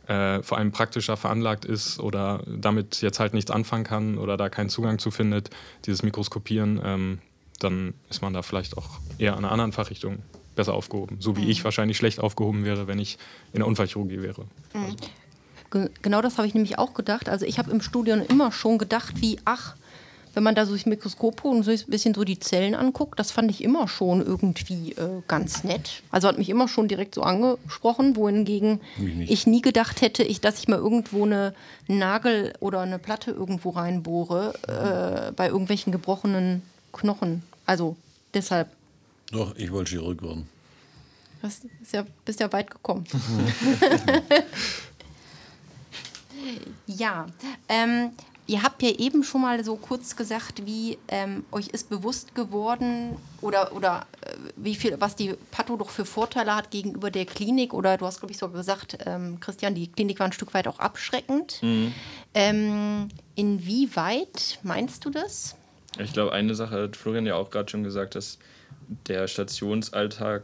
äh, 0.07 0.41
vor 0.43 0.57
allem 0.57 0.71
praktischer 0.71 1.17
veranlagt 1.17 1.65
ist 1.65 1.99
oder 1.99 2.43
damit 2.47 3.01
jetzt 3.01 3.19
halt 3.19 3.33
nichts 3.33 3.51
anfangen 3.51 3.83
kann 3.83 4.17
oder 4.17 4.37
da 4.37 4.49
keinen 4.49 4.69
Zugang 4.69 4.99
zu 4.99 5.11
findet, 5.11 5.49
dieses 5.85 6.03
Mikroskopieren, 6.03 6.79
ähm, 6.83 7.19
dann 7.59 7.93
ist 8.09 8.21
man 8.21 8.33
da 8.33 8.41
vielleicht 8.41 8.77
auch 8.77 8.99
eher 9.17 9.33
an 9.33 9.39
einer 9.39 9.51
anderen 9.51 9.71
Fachrichtung 9.71 10.19
besser 10.55 10.73
aufgehoben. 10.73 11.17
So 11.19 11.35
wie 11.35 11.43
mhm. 11.43 11.49
ich 11.49 11.63
wahrscheinlich 11.63 11.97
schlecht 11.97 12.19
aufgehoben 12.19 12.65
wäre, 12.65 12.87
wenn 12.87 12.99
ich 12.99 13.17
in 13.53 13.59
der 13.59 13.67
Unfallchirurgie 13.67 14.21
wäre. 14.21 14.45
Mhm 14.73 14.95
genau 16.01 16.21
das 16.21 16.37
habe 16.37 16.47
ich 16.47 16.53
nämlich 16.53 16.77
auch 16.77 16.93
gedacht. 16.93 17.29
Also 17.29 17.45
ich 17.45 17.59
habe 17.59 17.71
im 17.71 17.81
Studium 17.81 18.21
immer 18.27 18.51
schon 18.51 18.77
gedacht, 18.77 19.21
wie, 19.21 19.39
ach, 19.45 19.75
wenn 20.35 20.43
man 20.43 20.53
da 20.53 20.65
so 20.65 20.71
durchs 20.71 20.85
Mikroskop 20.85 21.43
und 21.43 21.63
so 21.63 21.71
ein 21.71 21.79
bisschen 21.87 22.13
so 22.13 22.23
die 22.23 22.39
Zellen 22.39 22.75
anguckt, 22.75 23.19
das 23.19 23.31
fand 23.31 23.49
ich 23.49 23.63
immer 23.63 23.87
schon 23.87 24.23
irgendwie 24.23 24.91
äh, 24.91 25.21
ganz 25.27 25.63
nett. 25.63 26.03
Also 26.11 26.27
hat 26.27 26.37
mich 26.37 26.49
immer 26.49 26.67
schon 26.67 26.87
direkt 26.87 27.15
so 27.15 27.23
angesprochen, 27.23 28.15
wohingegen 28.15 28.81
ich 29.27 29.47
nie 29.47 29.61
gedacht 29.61 30.01
hätte, 30.01 30.23
ich, 30.23 30.41
dass 30.41 30.59
ich 30.59 30.67
mal 30.67 30.77
irgendwo 30.77 31.25
eine 31.25 31.55
Nagel 31.87 32.53
oder 32.59 32.81
eine 32.81 32.99
Platte 32.99 33.31
irgendwo 33.31 33.71
reinbohre 33.71 34.53
äh, 34.67 35.31
bei 35.31 35.47
irgendwelchen 35.47 35.91
gebrochenen 35.91 36.61
Knochen. 36.93 37.41
Also 37.65 37.95
deshalb. 38.33 38.69
Doch, 39.31 39.55
ich 39.55 39.71
wollte 39.71 39.91
Chirurg 39.91 40.21
werden. 40.21 40.47
Du 41.41 41.49
ja, 41.91 42.05
bist 42.23 42.39
ja 42.39 42.51
weit 42.51 42.69
gekommen. 42.69 43.05
Ja, 46.87 47.25
ähm, 47.67 48.11
ihr 48.47 48.63
habt 48.63 48.81
ja 48.83 48.89
eben 48.89 49.23
schon 49.23 49.41
mal 49.41 49.63
so 49.63 49.75
kurz 49.75 50.15
gesagt, 50.15 50.65
wie 50.65 50.97
ähm, 51.07 51.45
euch 51.51 51.67
ist 51.67 51.89
bewusst 51.89 52.35
geworden 52.35 53.17
oder, 53.41 53.75
oder 53.75 54.05
äh, 54.21 54.35
wie 54.55 54.75
viel, 54.75 54.99
was 54.99 55.15
die 55.15 55.33
Patho 55.51 55.77
doch 55.77 55.89
für 55.89 56.05
Vorteile 56.05 56.55
hat 56.55 56.71
gegenüber 56.71 57.09
der 57.09 57.25
Klinik. 57.25 57.73
Oder 57.73 57.97
du 57.97 58.05
hast, 58.05 58.19
glaube 58.19 58.31
ich, 58.31 58.37
sogar 58.37 58.57
gesagt, 58.57 58.97
ähm, 59.05 59.39
Christian, 59.39 59.75
die 59.75 59.87
Klinik 59.87 60.19
war 60.19 60.27
ein 60.27 60.33
Stück 60.33 60.53
weit 60.53 60.67
auch 60.67 60.79
abschreckend. 60.79 61.61
Mhm. 61.61 61.93
Ähm, 62.33 63.09
inwieweit 63.35 64.59
meinst 64.63 65.05
du 65.05 65.09
das? 65.09 65.55
Ich 65.97 66.13
glaube, 66.13 66.33
eine 66.33 66.55
Sache 66.55 66.83
hat 66.83 66.95
Florian 66.97 67.25
ja 67.25 67.35
auch 67.35 67.49
gerade 67.49 67.69
schon 67.69 67.83
gesagt, 67.83 68.15
dass 68.15 68.37
der 69.07 69.27
Stationsalltag 69.27 70.43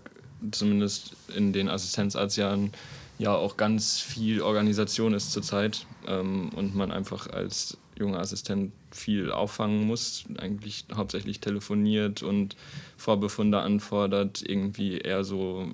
zumindest 0.51 1.15
in 1.35 1.53
den 1.53 1.69
Assistenzarztjahren 1.69 2.71
ja 3.19 3.35
auch 3.35 3.57
ganz 3.57 3.99
viel 3.99 4.41
Organisation 4.41 5.13
ist 5.13 5.31
zurzeit 5.31 5.85
ähm, 6.07 6.49
und 6.55 6.73
man 6.73 6.91
einfach 6.91 7.29
als 7.29 7.77
junger 8.01 8.19
Assistent 8.19 8.73
viel 8.91 9.31
auffangen 9.31 9.87
muss, 9.87 10.25
eigentlich 10.37 10.85
hauptsächlich 10.93 11.39
telefoniert 11.39 12.23
und 12.23 12.55
Vorbefunde 12.97 13.59
anfordert, 13.59 14.41
irgendwie 14.45 14.97
eher 14.97 15.23
so 15.23 15.67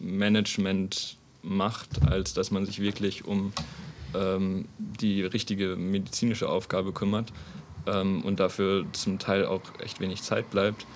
Management 0.00 1.16
macht, 1.42 2.02
als 2.06 2.34
dass 2.34 2.50
man 2.50 2.64
sich 2.64 2.80
wirklich 2.80 3.24
um 3.26 3.52
ähm, 4.14 4.66
die 4.78 5.22
richtige 5.22 5.76
medizinische 5.76 6.48
Aufgabe 6.48 6.92
kümmert 6.92 7.32
ähm, 7.86 8.22
und 8.22 8.40
dafür 8.40 8.86
zum 8.92 9.18
Teil 9.18 9.44
auch 9.44 9.62
echt 9.80 10.00
wenig 10.00 10.22
Zeit 10.22 10.50
bleibt. 10.50 10.86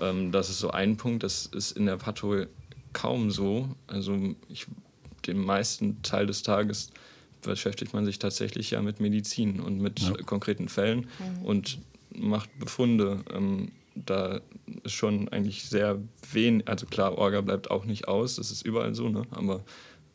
Ähm, 0.00 0.32
das 0.32 0.50
ist 0.50 0.60
so 0.60 0.70
ein 0.70 0.96
Punkt, 0.96 1.22
das 1.22 1.46
ist 1.46 1.72
in 1.72 1.86
der 1.86 1.96
Patho 1.96 2.44
kaum 2.92 3.30
so. 3.30 3.68
Also 3.86 4.16
ich 4.48 4.66
den 5.26 5.44
meisten 5.44 6.00
Teil 6.02 6.26
des 6.26 6.42
Tages 6.42 6.90
beschäftigt 7.42 7.94
man 7.94 8.04
sich 8.04 8.18
tatsächlich 8.18 8.70
ja 8.70 8.82
mit 8.82 9.00
Medizin 9.00 9.60
und 9.60 9.80
mit 9.80 10.00
ja. 10.00 10.12
konkreten 10.24 10.68
Fällen 10.68 11.06
mhm. 11.18 11.44
und 11.44 11.78
macht 12.10 12.56
Befunde. 12.58 13.24
Ähm, 13.32 13.72
da 13.94 14.40
ist 14.84 14.92
schon 14.92 15.28
eigentlich 15.28 15.64
sehr 15.64 15.98
wenig, 16.32 16.68
also 16.68 16.86
klar, 16.86 17.18
Orga 17.18 17.40
bleibt 17.40 17.70
auch 17.70 17.84
nicht 17.84 18.06
aus, 18.06 18.36
das 18.36 18.50
ist 18.50 18.62
überall 18.64 18.94
so, 18.94 19.08
ne? 19.08 19.22
aber 19.30 19.64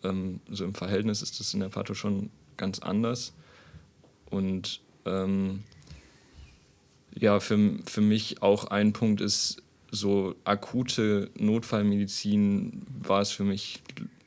ähm, 0.03 0.39
so 0.49 0.63
im 0.63 0.73
Verhältnis 0.73 1.21
ist 1.21 1.39
das 1.39 1.53
in 1.53 1.59
der 1.59 1.69
Patho 1.69 1.93
schon 1.93 2.29
ganz 2.57 2.79
anders. 2.79 3.33
Und 4.29 4.81
ähm, 5.05 5.63
ja, 7.15 7.39
für, 7.39 7.79
für 7.85 8.01
mich 8.01 8.41
auch 8.41 8.65
ein 8.65 8.93
Punkt 8.93 9.21
ist, 9.21 9.61
so 9.91 10.35
akute 10.43 11.29
Notfallmedizin 11.37 12.85
war 13.03 13.21
es 13.21 13.31
für 13.31 13.43
mich 13.43 13.83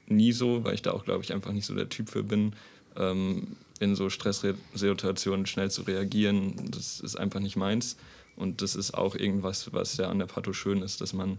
nie 0.06 0.30
so, 0.30 0.62
weil 0.64 0.74
ich 0.74 0.82
da 0.82 0.92
auch, 0.92 1.04
glaube 1.04 1.24
ich, 1.24 1.32
einfach 1.32 1.52
nicht 1.52 1.66
so 1.66 1.74
der 1.74 1.88
Typ 1.88 2.08
für 2.08 2.22
bin, 2.22 2.54
ähm, 2.98 3.56
in 3.80 3.94
so 3.94 4.10
Stresssituationen 4.10 5.46
schnell 5.46 5.70
zu 5.70 5.82
reagieren. 5.82 6.70
Das 6.70 7.00
ist 7.00 7.16
einfach 7.16 7.40
nicht 7.40 7.56
meins. 7.56 7.96
Und 8.36 8.62
das 8.62 8.74
ist 8.74 8.94
auch 8.94 9.14
irgendwas, 9.14 9.72
was 9.72 9.96
ja 9.96 10.08
an 10.08 10.18
der 10.18 10.26
Patho 10.26 10.52
schön 10.52 10.82
ist, 10.82 11.00
dass 11.00 11.12
man 11.12 11.38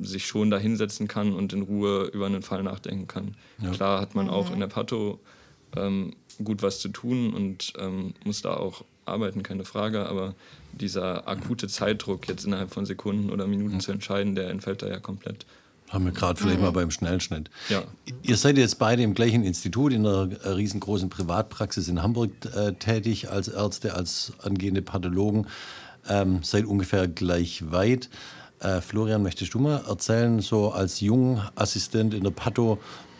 sich 0.00 0.26
schon 0.26 0.50
da 0.50 0.58
hinsetzen 0.58 1.08
kann 1.08 1.32
und 1.32 1.52
in 1.52 1.62
Ruhe 1.62 2.04
über 2.12 2.26
einen 2.26 2.42
Fall 2.42 2.62
nachdenken 2.62 3.08
kann. 3.08 3.34
Ja. 3.60 3.70
Klar 3.70 4.00
hat 4.00 4.14
man 4.14 4.28
auch 4.28 4.52
in 4.52 4.60
der 4.60 4.66
Patho 4.68 5.18
ähm, 5.76 6.14
gut 6.44 6.62
was 6.62 6.80
zu 6.80 6.88
tun 6.88 7.34
und 7.34 7.72
ähm, 7.78 8.14
muss 8.24 8.42
da 8.42 8.54
auch 8.54 8.84
arbeiten, 9.04 9.42
keine 9.42 9.64
Frage, 9.64 10.06
aber 10.06 10.34
dieser 10.72 11.26
akute 11.26 11.66
Zeitdruck, 11.66 12.28
jetzt 12.28 12.44
innerhalb 12.44 12.70
von 12.70 12.86
Sekunden 12.86 13.30
oder 13.30 13.46
Minuten 13.46 13.74
ja. 13.74 13.80
zu 13.80 13.92
entscheiden, 13.92 14.34
der 14.34 14.50
entfällt 14.50 14.82
da 14.82 14.88
ja 14.88 15.00
komplett. 15.00 15.46
Haben 15.90 16.04
wir 16.04 16.12
gerade 16.12 16.38
vielleicht 16.38 16.58
mhm. 16.58 16.66
mal 16.66 16.72
beim 16.72 16.90
Schnellschnitt. 16.90 17.50
Ja. 17.68 17.82
Ihr 18.22 18.36
seid 18.36 18.58
jetzt 18.58 18.78
beide 18.78 19.02
im 19.02 19.14
gleichen 19.14 19.42
Institut 19.42 19.92
in 19.92 20.06
einer 20.06 20.28
riesengroßen 20.56 21.08
Privatpraxis 21.08 21.88
in 21.88 22.02
Hamburg 22.02 22.30
äh, 22.54 22.72
tätig 22.74 23.30
als 23.30 23.48
Ärzte, 23.48 23.94
als 23.94 24.32
angehende 24.42 24.82
Pathologen. 24.82 25.46
Ähm, 26.08 26.42
seid 26.42 26.66
ungefähr 26.66 27.08
gleich 27.08 27.70
weit. 27.70 28.10
Äh, 28.60 28.80
Florian, 28.80 29.22
möchtest 29.22 29.54
du 29.54 29.60
mal 29.60 29.82
erzählen, 29.88 30.40
so 30.40 30.72
als 30.72 31.00
Jungassistent 31.00 32.12
in 32.12 32.24
der 32.24 32.30
Patho, 32.30 32.78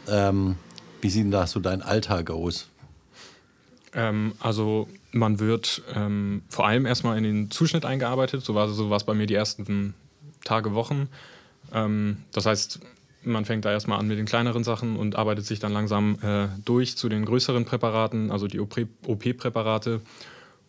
ähm, 0.09 0.57
wie 1.01 1.11
sieht 1.11 1.25
denn 1.25 1.31
da 1.31 1.47
so 1.47 1.61
dein 1.61 1.81
Alltag 1.81 2.31
aus? 2.31 2.69
Ähm, 3.95 4.33
also 4.41 4.89
man 5.13 5.39
wird 5.39 5.83
ähm, 5.95 6.43
vor 6.49 6.67
allem 6.67 6.87
erstmal 6.87 7.17
in 7.17 7.25
den 7.25 7.51
Zuschnitt 7.51 7.85
eingearbeitet. 7.85 8.45
So 8.45 8.55
war 8.55 8.69
es 8.69 8.77
so 8.77 8.89
bei 9.07 9.15
mir 9.15 9.27
die 9.27 9.35
ersten 9.35 9.95
Tage, 10.45 10.75
Wochen. 10.75 11.09
Ähm, 11.73 12.19
das 12.33 12.47
heißt, 12.47 12.81
man 13.23 13.45
fängt 13.45 13.65
da 13.65 13.73
erstmal 13.73 13.99
an 13.99 14.07
mit 14.07 14.19
den 14.19 14.27
kleineren 14.27 14.65
Sachen 14.65 14.97
und 14.97 15.17
arbeitet 15.17 15.45
sich 15.45 15.59
dann 15.59 15.73
langsam 15.73 16.19
äh, 16.23 16.49
durch 16.65 16.97
zu 16.97 17.09
den 17.09 17.25
größeren 17.25 17.65
Präparaten, 17.65 18.31
also 18.31 18.47
die 18.47 18.61
OP-Präparate. 18.61 20.01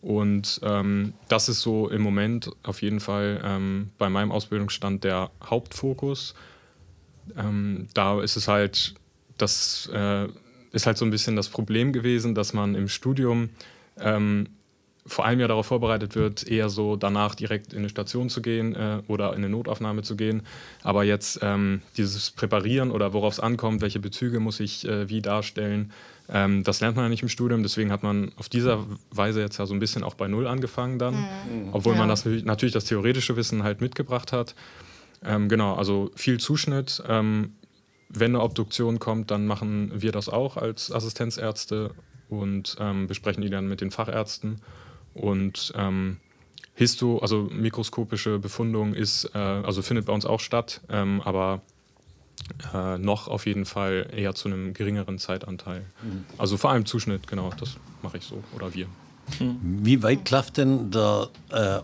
Und 0.02 0.60
ähm, 0.62 1.12
das 1.28 1.48
ist 1.48 1.60
so 1.60 1.88
im 1.88 2.00
Moment 2.00 2.50
auf 2.62 2.82
jeden 2.82 3.00
Fall 3.00 3.40
ähm, 3.44 3.90
bei 3.98 4.08
meinem 4.08 4.32
Ausbildungsstand 4.32 5.04
der 5.04 5.30
Hauptfokus. 5.44 6.34
Ähm, 7.36 7.88
da 7.94 8.20
ist 8.20 8.36
es 8.36 8.48
halt, 8.48 8.94
das 9.36 9.90
äh, 9.92 10.26
ist 10.72 10.86
halt 10.86 10.96
so 10.96 11.04
ein 11.04 11.10
bisschen 11.10 11.36
das 11.36 11.48
Problem 11.48 11.92
gewesen, 11.92 12.34
dass 12.34 12.52
man 12.52 12.74
im 12.74 12.88
Studium 12.88 13.50
ähm, 13.98 14.48
vor 15.10 15.24
allem 15.24 15.40
ja 15.40 15.48
darauf 15.48 15.66
vorbereitet 15.66 16.14
wird, 16.14 16.46
eher 16.46 16.68
so 16.68 16.96
danach 16.96 17.34
direkt 17.34 17.72
in 17.72 17.80
eine 17.80 17.88
Station 17.88 18.30
zu 18.30 18.40
gehen 18.42 18.74
äh, 18.76 19.02
oder 19.08 19.30
in 19.30 19.38
eine 19.38 19.48
Notaufnahme 19.48 20.02
zu 20.02 20.16
gehen. 20.16 20.42
Aber 20.82 21.02
jetzt 21.02 21.40
ähm, 21.42 21.82
dieses 21.96 22.30
Präparieren 22.30 22.90
oder 22.92 23.12
worauf 23.12 23.34
es 23.34 23.40
ankommt, 23.40 23.80
welche 23.80 23.98
Bezüge 23.98 24.38
muss 24.38 24.60
ich 24.60 24.86
äh, 24.86 25.08
wie 25.08 25.20
darstellen, 25.20 25.92
ähm, 26.32 26.62
das 26.62 26.80
lernt 26.80 26.96
man 26.96 27.06
ja 27.06 27.08
nicht 27.08 27.22
im 27.22 27.28
Studium. 27.28 27.62
Deswegen 27.62 27.90
hat 27.90 28.02
man 28.02 28.30
auf 28.36 28.48
dieser 28.48 28.86
Weise 29.10 29.40
jetzt 29.40 29.58
ja 29.58 29.66
so 29.66 29.74
ein 29.74 29.80
bisschen 29.80 30.04
auch 30.04 30.14
bei 30.14 30.28
Null 30.28 30.46
angefangen 30.46 30.98
dann, 30.98 31.14
mhm. 31.14 31.68
obwohl 31.72 31.94
ja. 31.94 31.98
man 31.98 32.08
das 32.08 32.24
natürlich 32.24 32.72
das 32.72 32.84
theoretische 32.84 33.36
Wissen 33.36 33.64
halt 33.64 33.80
mitgebracht 33.80 34.32
hat. 34.32 34.54
Ähm, 35.24 35.48
genau, 35.48 35.74
also 35.74 36.10
viel 36.14 36.38
Zuschnitt. 36.38 37.02
Ähm, 37.08 37.54
wenn 38.08 38.34
eine 38.34 38.42
Obduktion 38.42 38.98
kommt, 38.98 39.30
dann 39.30 39.46
machen 39.46 39.92
wir 39.94 40.12
das 40.12 40.28
auch 40.28 40.56
als 40.56 40.92
Assistenzärzte 40.92 41.90
und 42.28 42.76
ähm, 42.80 43.06
besprechen 43.06 43.42
die 43.42 43.50
dann 43.50 43.68
mit 43.68 43.80
den 43.80 43.90
Fachärzten. 43.90 44.60
Und 45.14 45.72
ähm, 45.76 46.18
Histo, 46.74 47.18
also 47.18 47.48
mikroskopische 47.52 48.38
Befundung 48.38 48.94
ist, 48.94 49.30
äh, 49.34 49.38
also 49.38 49.82
findet 49.82 50.06
bei 50.06 50.12
uns 50.12 50.24
auch 50.24 50.40
statt, 50.40 50.80
ähm, 50.88 51.20
aber 51.22 51.60
äh, 52.72 52.98
noch 52.98 53.28
auf 53.28 53.46
jeden 53.46 53.66
Fall 53.66 54.08
eher 54.16 54.34
zu 54.34 54.48
einem 54.48 54.72
geringeren 54.72 55.18
Zeitanteil. 55.18 55.84
Mhm. 56.02 56.24
Also 56.38 56.56
vor 56.56 56.70
allem 56.70 56.86
Zuschnitt, 56.86 57.26
genau, 57.26 57.50
das 57.58 57.76
mache 58.02 58.18
ich 58.18 58.24
so 58.24 58.42
oder 58.54 58.74
wir. 58.74 58.86
Mhm. 59.38 59.58
Wie 59.60 60.02
weit 60.02 60.24
klafft 60.24 60.56
denn 60.56 60.90
der 60.90 61.28
äh, 61.50 61.80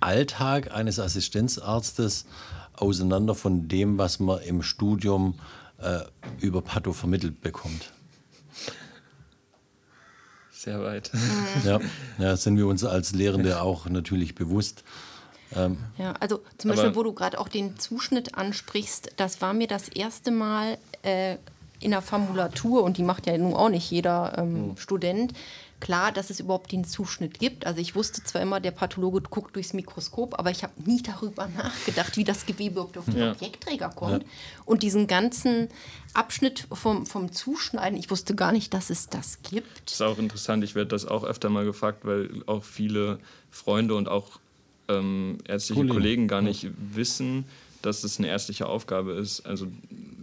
Alltag 0.00 0.72
eines 0.72 0.98
Assistenzarztes 0.98 2.26
auseinander 2.74 3.34
von 3.34 3.68
dem, 3.68 3.98
was 3.98 4.20
man 4.20 4.40
im 4.42 4.62
Studium 4.62 5.34
äh, 5.78 6.00
über 6.40 6.62
Patho 6.62 6.92
vermittelt 6.92 7.40
bekommt? 7.40 7.92
Sehr 10.66 10.82
weit. 10.82 11.12
Ja, 11.64 11.78
ja, 12.18 12.36
sind 12.36 12.56
wir 12.56 12.66
uns 12.66 12.82
als 12.82 13.12
Lehrende 13.12 13.62
auch 13.62 13.88
natürlich 13.88 14.34
bewusst. 14.34 14.82
Ähm, 15.54 15.78
ja, 15.96 16.14
also 16.18 16.40
zum 16.58 16.72
Beispiel, 16.72 16.96
wo 16.96 17.04
du 17.04 17.12
gerade 17.12 17.38
auch 17.38 17.46
den 17.46 17.78
Zuschnitt 17.78 18.34
ansprichst, 18.34 19.12
das 19.16 19.40
war 19.40 19.54
mir 19.54 19.68
das 19.68 19.86
erste 19.86 20.32
Mal 20.32 20.76
äh, 21.02 21.36
in 21.78 21.92
der 21.92 22.02
Formulatur, 22.02 22.82
und 22.82 22.96
die 22.96 23.04
macht 23.04 23.28
ja 23.28 23.38
nun 23.38 23.54
auch 23.54 23.68
nicht 23.68 23.88
jeder 23.92 24.36
ähm, 24.38 24.70
hm. 24.70 24.76
Student, 24.76 25.34
klar, 25.80 26.12
dass 26.12 26.30
es 26.30 26.40
überhaupt 26.40 26.72
den 26.72 26.84
Zuschnitt 26.84 27.38
gibt. 27.38 27.66
Also 27.66 27.80
ich 27.80 27.94
wusste 27.94 28.22
zwar 28.22 28.42
immer, 28.42 28.60
der 28.60 28.70
Pathologe 28.70 29.20
guckt 29.22 29.56
durchs 29.56 29.72
Mikroskop, 29.72 30.38
aber 30.38 30.50
ich 30.50 30.62
habe 30.62 30.72
nie 30.84 31.02
darüber 31.02 31.48
nachgedacht, 31.56 32.16
wie 32.16 32.24
das 32.24 32.46
Gewebe 32.46 32.80
auf 32.80 33.04
den 33.06 33.18
ja. 33.18 33.32
Objektträger 33.32 33.90
kommt. 33.90 34.22
Ja. 34.22 34.28
Und 34.64 34.82
diesen 34.82 35.06
ganzen 35.06 35.68
Abschnitt 36.14 36.66
vom, 36.72 37.06
vom 37.06 37.32
Zuschneiden, 37.32 37.98
ich 37.98 38.10
wusste 38.10 38.34
gar 38.34 38.52
nicht, 38.52 38.72
dass 38.74 38.90
es 38.90 39.08
das 39.08 39.42
gibt. 39.42 39.82
Das 39.84 39.94
ist 39.94 40.02
auch 40.02 40.18
interessant, 40.18 40.64
ich 40.64 40.74
werde 40.74 40.88
das 40.88 41.06
auch 41.06 41.24
öfter 41.24 41.50
mal 41.50 41.64
gefragt, 41.64 42.04
weil 42.04 42.42
auch 42.46 42.64
viele 42.64 43.18
Freunde 43.50 43.94
und 43.94 44.08
auch 44.08 44.40
ähm, 44.88 45.38
ärztliche 45.46 45.80
Kollegen. 45.80 45.94
Kollegen 45.94 46.28
gar 46.28 46.42
nicht 46.42 46.64
ja. 46.64 46.70
wissen, 46.92 47.44
dass 47.82 48.02
das 48.02 48.18
eine 48.18 48.28
ärztliche 48.28 48.66
Aufgabe 48.66 49.12
ist. 49.12 49.46
Also 49.46 49.66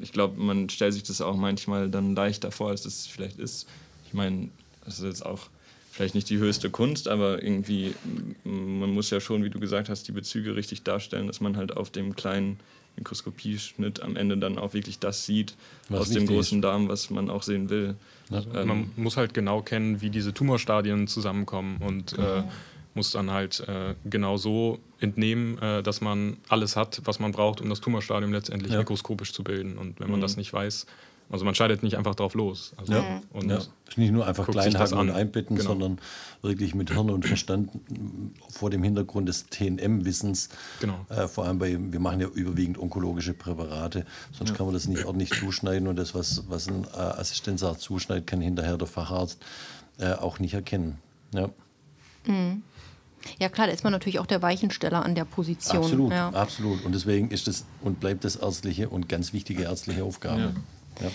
ich 0.02 0.12
glaube, 0.12 0.42
man 0.42 0.70
stellt 0.70 0.94
sich 0.94 1.04
das 1.04 1.22
auch 1.22 1.36
manchmal 1.36 1.90
dann 1.90 2.16
leichter 2.16 2.52
vor, 2.52 2.70
als 2.70 2.86
es 2.86 3.08
vielleicht 3.08 3.40
ist. 3.40 3.68
Ich 4.06 4.14
meine, 4.14 4.50
das 4.86 5.00
ist 5.00 5.06
jetzt 5.06 5.26
auch 5.26 5.50
vielleicht 5.92 6.16
nicht 6.16 6.30
die 6.30 6.38
höchste 6.40 6.70
Kunst, 6.72 7.08
aber 7.08 7.44
irgendwie, 7.44 7.94
man 8.44 8.90
muss 8.90 9.12
ja 9.12 9.20
schon, 9.20 9.44
wie 9.44 9.50
du 9.50 9.60
gesagt 9.60 9.90
hast, 9.90 10.08
die 10.08 10.12
Bezüge 10.12 10.56
richtig 10.56 10.84
darstellen, 10.84 11.28
dass 11.28 11.40
man 11.40 11.56
halt 11.56 11.78
auf 11.78 11.92
dem 11.92 12.16
kleinen 12.16 12.60
Mikroskopieschnitt 12.96 14.02
am 14.02 14.16
Ende 14.16 14.38
dann 14.38 14.58
auch 14.58 14.74
wirklich 14.74 15.00
das 15.00 15.26
sieht 15.26 15.56
was 15.90 16.02
aus 16.02 16.10
dem 16.10 16.26
großen 16.26 16.60
ist. 16.60 16.64
Darm, 16.64 16.88
was 16.90 17.10
man 17.10 17.30
auch 17.30 17.44
sehen 17.44 17.70
will. 17.70 17.96
Also 18.30 18.50
ähm, 18.56 18.68
man 18.68 18.92
muss 18.96 19.18
halt 19.18 19.34
genau 19.34 19.62
kennen, 19.62 20.02
wie 20.02 20.10
diese 20.10 20.34
Tumorstadien 20.34 21.08
zusammenkommen 21.08 21.78
und 21.78 22.14
äh, 22.18 22.42
mhm. 22.42 22.44
muss 22.94 23.12
dann 23.12 23.32
halt 23.32 23.62
äh, 23.68 23.96
genau 24.06 24.38
so 24.38 24.80
entnehmen, 25.00 25.60
äh, 25.60 25.84
dass 25.84 26.02
man 26.02 26.38
alles 26.50 26.76
hat, 26.76 27.02
was 27.06 27.20
man 27.20 27.32
braucht, 27.32 27.62
um 27.62 27.70
das 27.70 27.82
Tumorstadium 27.82 28.32
letztendlich 28.32 28.74
ja. 28.74 28.80
mikroskopisch 28.80 29.34
zu 29.34 29.44
bilden. 29.44 29.78
Und 29.78 30.00
wenn 30.00 30.10
man 30.10 30.20
mhm. 30.20 30.24
das 30.24 30.38
nicht 30.38 30.54
weiß, 30.54 30.86
also 31.30 31.46
man 31.46 31.56
scheidet 31.56 31.84
nicht 31.84 31.98
einfach 31.98 32.16
drauf 32.16 32.36
los. 32.36 32.74
Also 32.78 32.94
ja. 32.94 33.22
Und 33.32 33.50
ja. 33.50 33.60
Nicht 33.96 34.12
nur 34.12 34.26
einfach 34.26 34.48
kleinhaken 34.48 34.98
und 34.98 35.12
einbetten, 35.12 35.56
genau. 35.56 35.70
sondern 35.70 36.00
wirklich 36.42 36.74
mit 36.74 36.92
Hirn 36.92 37.10
und 37.10 37.26
Verstand 37.26 37.72
vor 38.50 38.70
dem 38.70 38.84
Hintergrund 38.84 39.30
des 39.30 39.48
TNM-Wissens. 39.48 40.50
Genau. 40.80 41.06
Äh, 41.10 41.28
vor 41.28 41.46
allem 41.46 41.60
bei, 41.60 41.78
wir 41.80 42.00
machen 42.00 42.20
ja 42.20 42.28
überwiegend 42.28 42.78
onkologische 42.78 43.34
Präparate, 43.34 44.06
sonst 44.32 44.52
ja. 44.52 44.56
kann 44.56 44.66
man 44.66 44.74
das 44.74 44.88
nicht 44.88 45.06
ordentlich 45.06 45.32
zuschneiden 45.32 45.88
und 45.88 45.96
das, 45.96 46.16
was, 46.16 46.44
was 46.50 46.68
ein 46.68 46.86
äh, 46.94 46.98
Assistenzarzt 46.98 47.82
zuschneidet, 47.82 48.26
kann 48.26 48.42
hinterher 48.42 48.78
der 48.78 48.88
Facharzt 48.88 49.44
äh, 50.00 50.14
auch 50.14 50.40
nicht 50.40 50.54
erkennen. 50.54 50.98
Ja. 51.34 51.50
Mhm. 52.26 52.64
Ja 53.40 53.50
klar, 53.50 53.68
da 53.68 53.74
ist 53.74 53.84
man 53.84 53.94
natürlich 53.94 54.20
auch 54.20 54.26
der 54.26 54.42
Weichensteller 54.42 55.04
an 55.04 55.16
der 55.16 55.26
Position. 55.26 55.84
Absolut, 55.84 56.12
ja. 56.12 56.30
absolut. 56.30 56.84
Und 56.84 56.94
deswegen 56.94 57.32
ist 57.32 57.48
es 57.48 57.66
und 57.82 58.00
bleibt 58.00 58.26
das 58.26 58.36
ärztliche 58.36 58.90
und 58.90 59.08
ganz 59.08 59.34
wichtige 59.34 59.64
ärztliche 59.64 60.04
Aufgabe. 60.04 60.42
Ja. 60.42 60.54
Ja. 61.02 61.10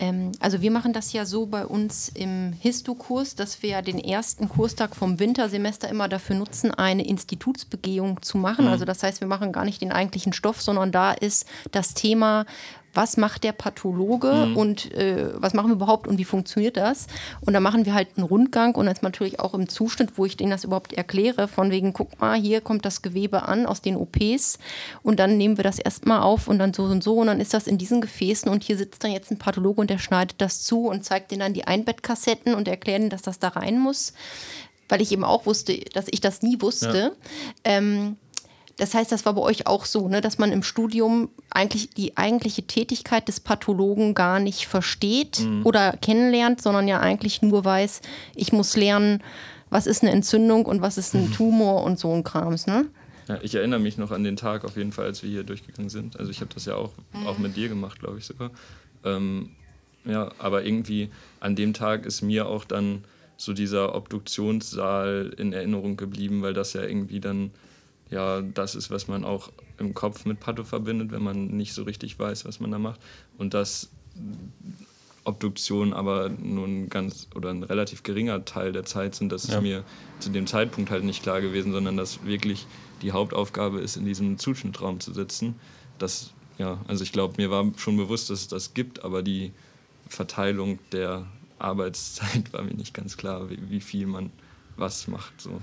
Ähm, 0.00 0.32
also 0.40 0.62
wir 0.62 0.70
machen 0.70 0.92
das 0.92 1.12
ja 1.12 1.24
so 1.26 1.46
bei 1.46 1.64
uns 1.64 2.08
im 2.08 2.54
Histo-Kurs, 2.58 3.36
dass 3.36 3.62
wir 3.62 3.82
den 3.82 3.98
ersten 3.98 4.48
Kurstag 4.48 4.96
vom 4.96 5.20
Wintersemester 5.20 5.88
immer 5.88 6.08
dafür 6.08 6.36
nutzen, 6.36 6.72
eine 6.72 7.06
Institutsbegehung 7.06 8.22
zu 8.22 8.38
machen. 8.38 8.64
Mhm. 8.64 8.72
Also 8.72 8.84
das 8.84 9.02
heißt, 9.02 9.20
wir 9.20 9.28
machen 9.28 9.52
gar 9.52 9.64
nicht 9.64 9.82
den 9.82 9.92
eigentlichen 9.92 10.32
Stoff, 10.32 10.62
sondern 10.62 10.90
da 10.90 11.12
ist 11.12 11.46
das 11.70 11.94
Thema 11.94 12.46
was 12.94 13.16
macht 13.16 13.44
der 13.44 13.52
Pathologe 13.52 14.32
mhm. 14.32 14.56
und 14.56 14.92
äh, 14.94 15.30
was 15.34 15.54
machen 15.54 15.68
wir 15.68 15.74
überhaupt 15.74 16.08
und 16.08 16.18
wie 16.18 16.24
funktioniert 16.24 16.76
das? 16.76 17.06
Und 17.40 17.52
da 17.54 17.60
machen 17.60 17.86
wir 17.86 17.94
halt 17.94 18.08
einen 18.16 18.26
Rundgang 18.26 18.74
und 18.74 18.88
jetzt 18.88 19.02
natürlich 19.02 19.38
auch 19.38 19.54
im 19.54 19.68
Zuschnitt, 19.68 20.16
wo 20.16 20.26
ich 20.26 20.36
denen 20.36 20.50
das 20.50 20.64
überhaupt 20.64 20.92
erkläre, 20.92 21.46
von 21.46 21.70
wegen, 21.70 21.92
guck 21.92 22.20
mal, 22.20 22.38
hier 22.40 22.60
kommt 22.60 22.84
das 22.84 23.02
Gewebe 23.02 23.42
an 23.42 23.66
aus 23.66 23.80
den 23.80 23.96
OPs 23.96 24.58
und 25.02 25.20
dann 25.20 25.36
nehmen 25.36 25.56
wir 25.56 25.64
das 25.64 25.78
erstmal 25.78 26.20
auf 26.20 26.48
und 26.48 26.58
dann 26.58 26.74
so 26.74 26.84
und 26.84 27.04
so 27.04 27.18
und 27.18 27.28
dann 27.28 27.40
ist 27.40 27.54
das 27.54 27.66
in 27.66 27.78
diesen 27.78 28.00
Gefäßen 28.00 28.50
und 28.50 28.64
hier 28.64 28.76
sitzt 28.76 29.04
dann 29.04 29.12
jetzt 29.12 29.30
ein 29.30 29.38
Pathologe 29.38 29.80
und 29.80 29.90
der 29.90 29.98
schneidet 29.98 30.40
das 30.40 30.62
zu 30.62 30.88
und 30.88 31.04
zeigt 31.04 31.30
denen 31.30 31.40
dann 31.40 31.54
die 31.54 31.66
Einbettkassetten 31.66 32.54
und 32.54 32.66
erklärt 32.66 33.00
ihnen, 33.00 33.10
dass 33.10 33.22
das 33.22 33.38
da 33.38 33.48
rein 33.48 33.78
muss, 33.78 34.14
weil 34.88 35.00
ich 35.00 35.12
eben 35.12 35.24
auch 35.24 35.46
wusste, 35.46 35.78
dass 35.94 36.06
ich 36.10 36.20
das 36.20 36.42
nie 36.42 36.60
wusste. 36.60 37.12
Ja. 37.64 37.72
Ähm, 37.72 38.16
das 38.80 38.94
heißt, 38.94 39.12
das 39.12 39.26
war 39.26 39.34
bei 39.34 39.42
euch 39.42 39.66
auch 39.66 39.84
so, 39.84 40.08
ne, 40.08 40.22
dass 40.22 40.38
man 40.38 40.52
im 40.52 40.62
Studium 40.62 41.28
eigentlich 41.50 41.90
die 41.90 42.16
eigentliche 42.16 42.62
Tätigkeit 42.62 43.28
des 43.28 43.38
Pathologen 43.38 44.14
gar 44.14 44.40
nicht 44.40 44.66
versteht 44.66 45.40
mhm. 45.40 45.66
oder 45.66 45.92
kennenlernt, 45.98 46.62
sondern 46.62 46.88
ja 46.88 46.98
eigentlich 46.98 47.42
nur 47.42 47.62
weiß, 47.64 48.00
ich 48.34 48.52
muss 48.52 48.76
lernen, 48.76 49.22
was 49.68 49.86
ist 49.86 50.02
eine 50.02 50.12
Entzündung 50.12 50.64
und 50.64 50.80
was 50.80 50.96
ist 50.96 51.14
ein 51.14 51.28
mhm. 51.28 51.32
Tumor 51.32 51.84
und 51.84 51.98
so 51.98 52.12
ein 52.12 52.24
Krams, 52.24 52.66
ne? 52.66 52.86
Ja, 53.28 53.38
ich 53.42 53.54
erinnere 53.54 53.80
mich 53.80 53.98
noch 53.98 54.10
an 54.10 54.24
den 54.24 54.36
Tag 54.36 54.64
auf 54.64 54.76
jeden 54.76 54.92
Fall, 54.92 55.04
als 55.04 55.22
wir 55.22 55.30
hier 55.30 55.44
durchgegangen 55.44 55.90
sind. 55.90 56.18
Also 56.18 56.30
ich 56.30 56.40
habe 56.40 56.52
das 56.52 56.64
ja 56.64 56.74
auch, 56.74 56.90
mhm. 57.12 57.26
auch 57.26 57.38
mit 57.38 57.56
dir 57.56 57.68
gemacht, 57.68 58.00
glaube 58.00 58.18
ich 58.18 58.24
sogar. 58.24 58.50
Ähm, 59.04 59.50
ja, 60.06 60.32
aber 60.38 60.64
irgendwie 60.64 61.10
an 61.38 61.54
dem 61.54 61.74
Tag 61.74 62.06
ist 62.06 62.22
mir 62.22 62.46
auch 62.46 62.64
dann 62.64 63.04
so 63.36 63.52
dieser 63.52 63.94
Obduktionssaal 63.94 65.34
in 65.36 65.52
Erinnerung 65.52 65.98
geblieben, 65.98 66.40
weil 66.42 66.54
das 66.54 66.72
ja 66.72 66.82
irgendwie 66.82 67.20
dann 67.20 67.50
ja 68.10 68.42
das 68.42 68.74
ist, 68.74 68.90
was 68.90 69.08
man 69.08 69.24
auch 69.24 69.50
im 69.78 69.94
Kopf 69.94 70.24
mit 70.24 70.40
Patho 70.40 70.64
verbindet, 70.64 71.12
wenn 71.12 71.22
man 71.22 71.48
nicht 71.48 71.72
so 71.72 71.82
richtig 71.84 72.18
weiß, 72.18 72.44
was 72.44 72.60
man 72.60 72.70
da 72.70 72.78
macht. 72.78 73.00
Und 73.38 73.54
dass 73.54 73.90
Obduktionen 75.24 75.92
aber 75.92 76.28
nur 76.28 76.66
ein 76.66 76.88
ganz 76.88 77.28
oder 77.34 77.50
ein 77.50 77.62
relativ 77.62 78.02
geringer 78.02 78.44
Teil 78.44 78.72
der 78.72 78.84
Zeit 78.84 79.14
sind, 79.14 79.30
das 79.30 79.46
ja. 79.46 79.56
ist 79.56 79.62
mir 79.62 79.84
zu 80.18 80.30
dem 80.30 80.46
Zeitpunkt 80.46 80.90
halt 80.90 81.04
nicht 81.04 81.22
klar 81.22 81.40
gewesen, 81.40 81.72
sondern 81.72 81.96
dass 81.96 82.24
wirklich 82.24 82.66
die 83.02 83.12
Hauptaufgabe 83.12 83.80
ist, 83.80 83.96
in 83.96 84.04
diesem 84.04 84.38
Zuschnittraum 84.38 85.00
zu 85.00 85.12
sitzen. 85.12 85.54
Das, 85.98 86.32
ja, 86.58 86.78
also 86.88 87.04
ich 87.04 87.12
glaube, 87.12 87.34
mir 87.36 87.50
war 87.50 87.70
schon 87.76 87.96
bewusst, 87.96 88.30
dass 88.30 88.40
es 88.40 88.48
das 88.48 88.74
gibt, 88.74 89.04
aber 89.04 89.22
die 89.22 89.52
Verteilung 90.08 90.78
der 90.92 91.26
Arbeitszeit 91.58 92.52
war 92.52 92.62
mir 92.62 92.74
nicht 92.74 92.94
ganz 92.94 93.16
klar, 93.16 93.50
wie, 93.50 93.58
wie 93.70 93.80
viel 93.80 94.06
man 94.06 94.30
was 94.76 95.06
macht. 95.06 95.40
So. 95.40 95.60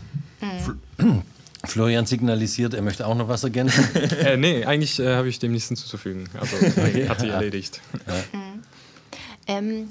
Mhm. 0.98 1.24
Florian 1.68 2.06
signalisiert, 2.06 2.74
er 2.74 2.82
möchte 2.82 3.06
auch 3.06 3.16
noch 3.16 3.28
was 3.28 3.44
ergänzen. 3.44 3.88
äh, 3.96 4.38
nee, 4.38 4.66
eigentlich 4.66 5.00
äh, 5.00 5.16
habe 5.16 5.30
ich 5.30 5.40
dem 5.40 5.52
nichts 5.52 5.68
hinzuzufügen. 5.68 6.30
Also 6.40 6.56
okay. 6.66 7.08
hat 7.08 7.20
sie 7.20 7.30
erledigt. 7.30 7.82
Ja. 8.08 8.14
Mhm. 8.40 8.48
Ähm, 9.50 9.88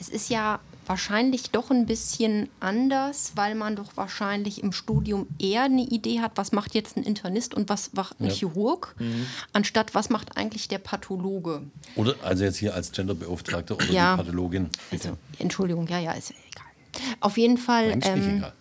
es 0.00 0.08
ist 0.08 0.30
ja 0.30 0.60
wahrscheinlich 0.88 1.50
doch 1.50 1.70
ein 1.70 1.86
bisschen 1.86 2.48
anders, 2.60 3.32
weil 3.34 3.54
man 3.54 3.76
doch 3.76 3.96
wahrscheinlich 3.96 4.62
im 4.62 4.72
Studium 4.72 5.26
eher 5.38 5.64
eine 5.64 5.82
Idee 5.82 6.20
hat, 6.20 6.32
was 6.36 6.52
macht 6.52 6.74
jetzt 6.74 6.96
ein 6.96 7.02
Internist 7.02 7.54
und 7.54 7.68
was 7.68 7.92
macht 7.92 8.20
ein 8.20 8.28
ja. 8.28 8.32
Chirurg, 8.32 8.94
mhm. 8.98 9.26
anstatt 9.52 9.94
was 9.94 10.08
macht 10.08 10.36
eigentlich 10.36 10.68
der 10.68 10.78
Pathologe. 10.78 11.62
Oder 11.94 12.14
also 12.22 12.44
jetzt 12.44 12.56
hier 12.56 12.74
als 12.74 12.92
Genderbeauftragter 12.92 13.74
oder 13.74 13.84
ja. 13.90 14.16
die 14.16 14.22
Pathologin. 14.22 14.70
Bitte. 14.90 15.10
Also, 15.10 15.18
Entschuldigung, 15.38 15.86
ja, 15.88 15.98
ja, 15.98 16.12
ist 16.12 16.30
egal. 16.30 17.12
Auf 17.20 17.36
jeden 17.36 17.58
Fall. 17.58 17.98
Ähm, 18.02 18.38
egal. 18.38 18.52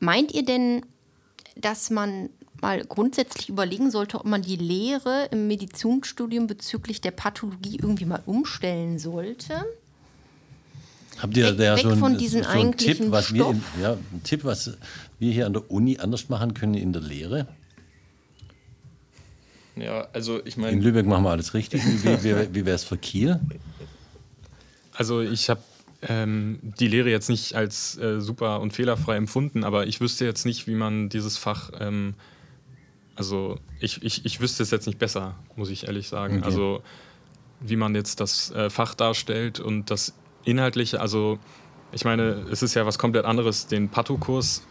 Meint 0.00 0.32
ihr 0.32 0.44
denn, 0.44 0.84
dass 1.56 1.90
man 1.90 2.30
mal 2.60 2.84
grundsätzlich 2.84 3.48
überlegen 3.48 3.90
sollte, 3.90 4.18
ob 4.18 4.24
man 4.24 4.42
die 4.42 4.56
Lehre 4.56 5.28
im 5.30 5.48
Medizinstudium 5.48 6.46
bezüglich 6.46 7.00
der 7.00 7.10
Pathologie 7.10 7.78
irgendwie 7.80 8.04
mal 8.04 8.22
umstellen 8.24 8.98
sollte? 8.98 9.64
Habt 11.18 11.36
ihr 11.36 11.52
da 11.52 11.76
so, 11.76 11.88
einen, 11.88 12.18
diesem 12.18 12.42
so 12.42 12.48
einen 12.48 12.76
Tipp, 12.76 12.98
was 13.10 13.34
wir, 13.34 13.50
in, 13.50 13.62
ja, 13.80 13.92
ein 13.92 14.22
Tipp, 14.24 14.44
was 14.44 14.76
wir 15.18 15.32
hier 15.32 15.46
an 15.46 15.52
der 15.52 15.70
Uni 15.70 15.98
anders 15.98 16.28
machen 16.28 16.54
können 16.54 16.74
in 16.74 16.92
der 16.92 17.02
Lehre? 17.02 17.46
Ja, 19.76 20.08
also 20.12 20.44
ich 20.44 20.56
In 20.56 20.62
meine, 20.62 20.80
Lübeck 20.80 21.06
machen 21.06 21.24
wir 21.24 21.30
alles 21.30 21.54
richtig. 21.54 21.82
Wie, 21.84 22.02
wie, 22.04 22.24
wie, 22.24 22.54
wie 22.54 22.66
wäre 22.66 22.76
es 22.76 22.84
für 22.84 22.98
Kiel? 22.98 23.40
Also 24.94 25.20
ich 25.20 25.48
habe 25.48 25.62
ähm, 26.08 26.58
die 26.62 26.88
Lehre 26.88 27.10
jetzt 27.10 27.28
nicht 27.28 27.54
als 27.54 27.96
äh, 27.98 28.20
super 28.20 28.60
und 28.60 28.72
fehlerfrei 28.72 29.16
empfunden, 29.16 29.64
aber 29.64 29.86
ich 29.86 30.00
wüsste 30.00 30.24
jetzt 30.24 30.44
nicht, 30.44 30.66
wie 30.66 30.74
man 30.74 31.08
dieses 31.08 31.38
Fach, 31.38 31.70
ähm, 31.78 32.14
also 33.14 33.58
ich, 33.80 34.02
ich, 34.02 34.24
ich 34.24 34.40
wüsste 34.40 34.62
es 34.62 34.70
jetzt 34.70 34.86
nicht 34.86 34.98
besser, 34.98 35.36
muss 35.56 35.70
ich 35.70 35.86
ehrlich 35.86 36.08
sagen. 36.08 36.38
Okay. 36.38 36.44
Also 36.44 36.82
wie 37.60 37.76
man 37.76 37.94
jetzt 37.94 38.20
das 38.20 38.50
äh, 38.50 38.70
Fach 38.70 38.94
darstellt 38.94 39.60
und 39.60 39.90
das 39.90 40.14
Inhaltliche, 40.44 41.00
also 41.00 41.38
ich 41.92 42.04
meine, 42.04 42.46
es 42.50 42.62
ist 42.62 42.74
ja 42.74 42.84
was 42.86 42.98
komplett 42.98 43.24
anderes, 43.24 43.66
den 43.66 43.88
Pato-Kurs 43.88 44.66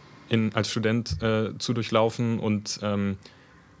als 0.54 0.70
Student 0.70 1.22
äh, 1.22 1.56
zu 1.58 1.74
durchlaufen 1.74 2.38
und 2.38 2.80
ähm, 2.82 3.18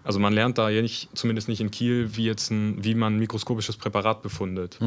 also 0.04 0.18
man 0.18 0.32
lernt 0.32 0.58
da 0.58 0.68
ja 0.68 0.82
nicht, 0.82 1.08
zumindest 1.14 1.48
nicht 1.48 1.60
in 1.60 1.70
Kiel, 1.70 2.16
wie 2.16 2.24
jetzt 2.24 2.50
ein, 2.50 2.84
wie 2.84 2.94
man 2.94 3.14
ein 3.14 3.18
mikroskopisches 3.18 3.76
Präparat 3.76 4.22
befundet. 4.22 4.78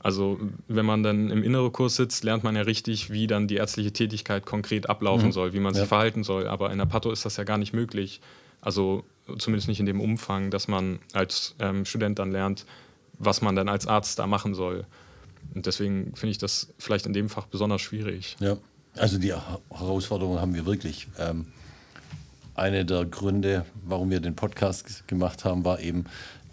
Also 0.00 0.38
wenn 0.68 0.86
man 0.86 1.02
dann 1.02 1.30
im 1.30 1.42
inneren 1.42 1.72
Kurs 1.72 1.96
sitzt, 1.96 2.22
lernt 2.24 2.44
man 2.44 2.54
ja 2.54 2.62
richtig, 2.62 3.10
wie 3.10 3.26
dann 3.26 3.48
die 3.48 3.56
ärztliche 3.56 3.92
Tätigkeit 3.92 4.46
konkret 4.46 4.88
ablaufen 4.88 5.32
soll, 5.32 5.52
wie 5.52 5.60
man 5.60 5.74
Ja. 5.74 5.80
sich 5.80 5.88
verhalten 5.88 6.22
soll. 6.22 6.46
Aber 6.46 6.70
in 6.70 6.78
der 6.78 6.86
Patho 6.86 7.10
ist 7.10 7.24
das 7.24 7.36
ja 7.36 7.44
gar 7.44 7.58
nicht 7.58 7.72
möglich. 7.72 8.20
Also 8.60 9.04
zumindest 9.38 9.68
nicht 9.68 9.80
in 9.80 9.86
dem 9.86 10.00
Umfang, 10.00 10.50
dass 10.50 10.68
man 10.68 11.00
als 11.12 11.54
ähm, 11.58 11.84
Student 11.84 12.18
dann 12.18 12.30
lernt, 12.30 12.64
was 13.18 13.42
man 13.42 13.56
dann 13.56 13.68
als 13.68 13.86
Arzt 13.88 14.18
da 14.20 14.26
machen 14.28 14.54
soll. 14.54 14.84
Und 15.54 15.66
deswegen 15.66 16.14
finde 16.14 16.30
ich 16.30 16.38
das 16.38 16.72
vielleicht 16.78 17.06
in 17.06 17.12
dem 17.12 17.28
Fach 17.28 17.46
besonders 17.46 17.80
schwierig. 17.80 18.36
Ja, 18.38 18.56
also 18.96 19.18
die 19.18 19.28
Her- 19.34 19.60
Herausforderung 19.72 20.40
haben 20.40 20.54
wir 20.54 20.64
wirklich. 20.66 21.08
Ähm, 21.18 21.46
eine 22.58 22.84
der 22.84 23.04
Gründe, 23.04 23.64
warum 23.84 24.10
wir 24.10 24.20
den 24.20 24.34
Podcast 24.36 25.06
gemacht 25.08 25.44
haben, 25.44 25.64
war 25.64 25.80
eben, 25.80 26.04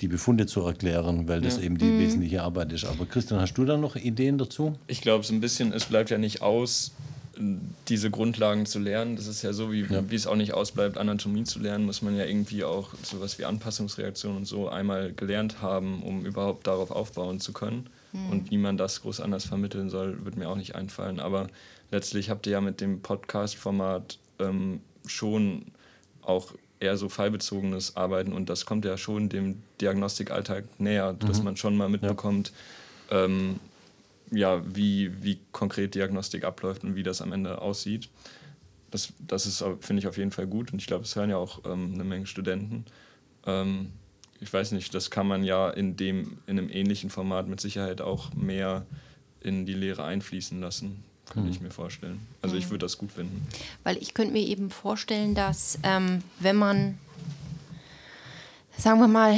die 0.01 0.07
Befunde 0.09 0.45
zu 0.45 0.61
erklären, 0.61 1.29
weil 1.29 1.39
das 1.39 1.57
eben 1.57 1.77
die 1.77 1.85
Mhm. 1.85 1.99
wesentliche 1.99 2.43
Arbeit 2.43 2.73
ist. 2.73 2.83
Aber 2.83 3.05
Christian, 3.05 3.39
hast 3.39 3.53
du 3.53 3.63
da 3.63 3.77
noch 3.77 3.95
Ideen 3.95 4.37
dazu? 4.37 4.75
ich 4.87 4.99
glaube 5.01 5.23
so 5.23 5.33
ein 5.33 5.39
bisschen, 5.39 5.71
es 5.71 5.85
bleibt 5.85 6.09
ja 6.09 6.17
nicht 6.17 6.41
aus, 6.41 6.91
diese 7.89 8.09
Grundlagen 8.11 8.65
zu 8.65 8.79
lernen. 8.79 9.15
Das 9.17 9.27
ist 9.27 9.41
ja 9.41 9.51
so, 9.53 9.71
wie, 9.71 9.83
Ja. 9.85 10.09
wie 10.09 10.15
es 10.15 10.25
auch 10.27 10.35
nicht 10.35 10.53
ausbleibt, 10.53 10.97
Anatomie 10.97 11.43
zu 11.45 11.59
lernen, 11.59 11.85
muss 11.85 12.01
man 12.01 12.15
ja 12.17 12.25
irgendwie 12.25 12.63
auch 12.65 12.93
sowas 13.03 13.39
wie 13.39 13.45
Anpassungsreaktionen 13.45 14.37
und 14.39 14.45
so 14.45 14.67
einmal 14.69 15.11
gelernt 15.13 15.61
haben, 15.61 16.01
um 16.03 16.25
überhaupt 16.25 16.67
darauf 16.67 16.91
aufbauen 16.91 17.39
zu 17.39 17.51
können. 17.53 17.87
Und 18.31 18.49
wie 18.51 18.57
man 18.57 18.77
das 18.77 19.01
groß 19.01 19.19
anders 19.19 19.43
vermitteln 19.45 19.89
soll, 19.89 20.23
wird 20.23 20.37
mir 20.37 20.47
auch 20.49 20.55
nicht 20.55 20.75
einfallen. 20.75 21.19
Aber 21.19 21.47
letztlich 21.91 22.29
habt 22.29 22.45
ihr 22.47 22.53
ja 22.53 22.61
mit 22.61 22.79
dem 22.79 23.01
Podcast-Format 23.01 24.17
ähm, 24.39 24.79
schon 25.05 25.63
auch 26.25 26.53
eher 26.79 26.97
so 26.97 27.09
fallbezogenes 27.09 27.95
Arbeiten 27.95 28.33
und 28.33 28.49
das 28.49 28.65
kommt 28.65 28.85
ja 28.85 28.97
schon 28.97 29.29
dem 29.29 29.61
Diagnostikalltag 29.81 30.65
näher, 30.79 31.13
dass 31.13 31.41
man 31.41 31.57
schon 31.57 31.77
mal 31.77 31.89
mitbekommt, 31.89 32.51
ähm, 33.09 33.59
ja, 34.31 34.61
wie, 34.75 35.23
wie 35.23 35.39
konkret 35.51 35.95
Diagnostik 35.95 36.43
abläuft 36.43 36.83
und 36.83 36.95
wie 36.95 37.03
das 37.03 37.21
am 37.21 37.31
Ende 37.31 37.61
aussieht. 37.61 38.09
Das, 38.91 39.13
das 39.19 39.45
ist, 39.45 39.63
finde 39.79 40.01
ich, 40.01 40.07
auf 40.07 40.17
jeden 40.17 40.31
Fall 40.31 40.47
gut 40.47 40.73
und 40.73 40.81
ich 40.81 40.87
glaube, 40.87 41.03
es 41.03 41.15
hören 41.15 41.29
ja 41.29 41.37
auch 41.37 41.61
ähm, 41.65 41.91
eine 41.93 42.03
Menge 42.03 42.27
Studenten. 42.27 42.85
Ähm, 43.45 43.91
ich 44.39 44.51
weiß 44.51 44.73
nicht, 44.73 44.93
das 44.93 45.09
kann 45.09 45.27
man 45.27 45.43
ja 45.43 45.69
in, 45.69 45.95
dem, 45.95 46.37
in 46.45 46.59
einem 46.59 46.69
ähnlichen 46.69 47.09
Format 47.09 47.47
mit 47.47 47.61
Sicherheit 47.61 48.01
auch 48.01 48.33
mehr 48.33 48.85
in 49.41 49.65
die 49.65 49.73
Lehre 49.73 50.03
einfließen 50.03 50.59
lassen, 50.59 51.03
könnte 51.29 51.49
ich 51.49 51.61
mir 51.61 51.71
vorstellen. 51.71 52.25
Also 52.41 52.55
ich 52.55 52.69
würde 52.69 52.85
das 52.85 52.97
gut 52.97 53.11
finden. 53.11 53.47
Weil 53.83 53.97
ich 53.97 54.13
könnte 54.13 54.33
mir 54.33 54.43
eben 54.45 54.69
vorstellen, 54.69 55.35
dass 55.35 55.79
ähm, 55.83 56.23
wenn 56.39 56.55
man, 56.55 56.97
sagen 58.77 58.99
wir 58.99 59.07
mal, 59.07 59.37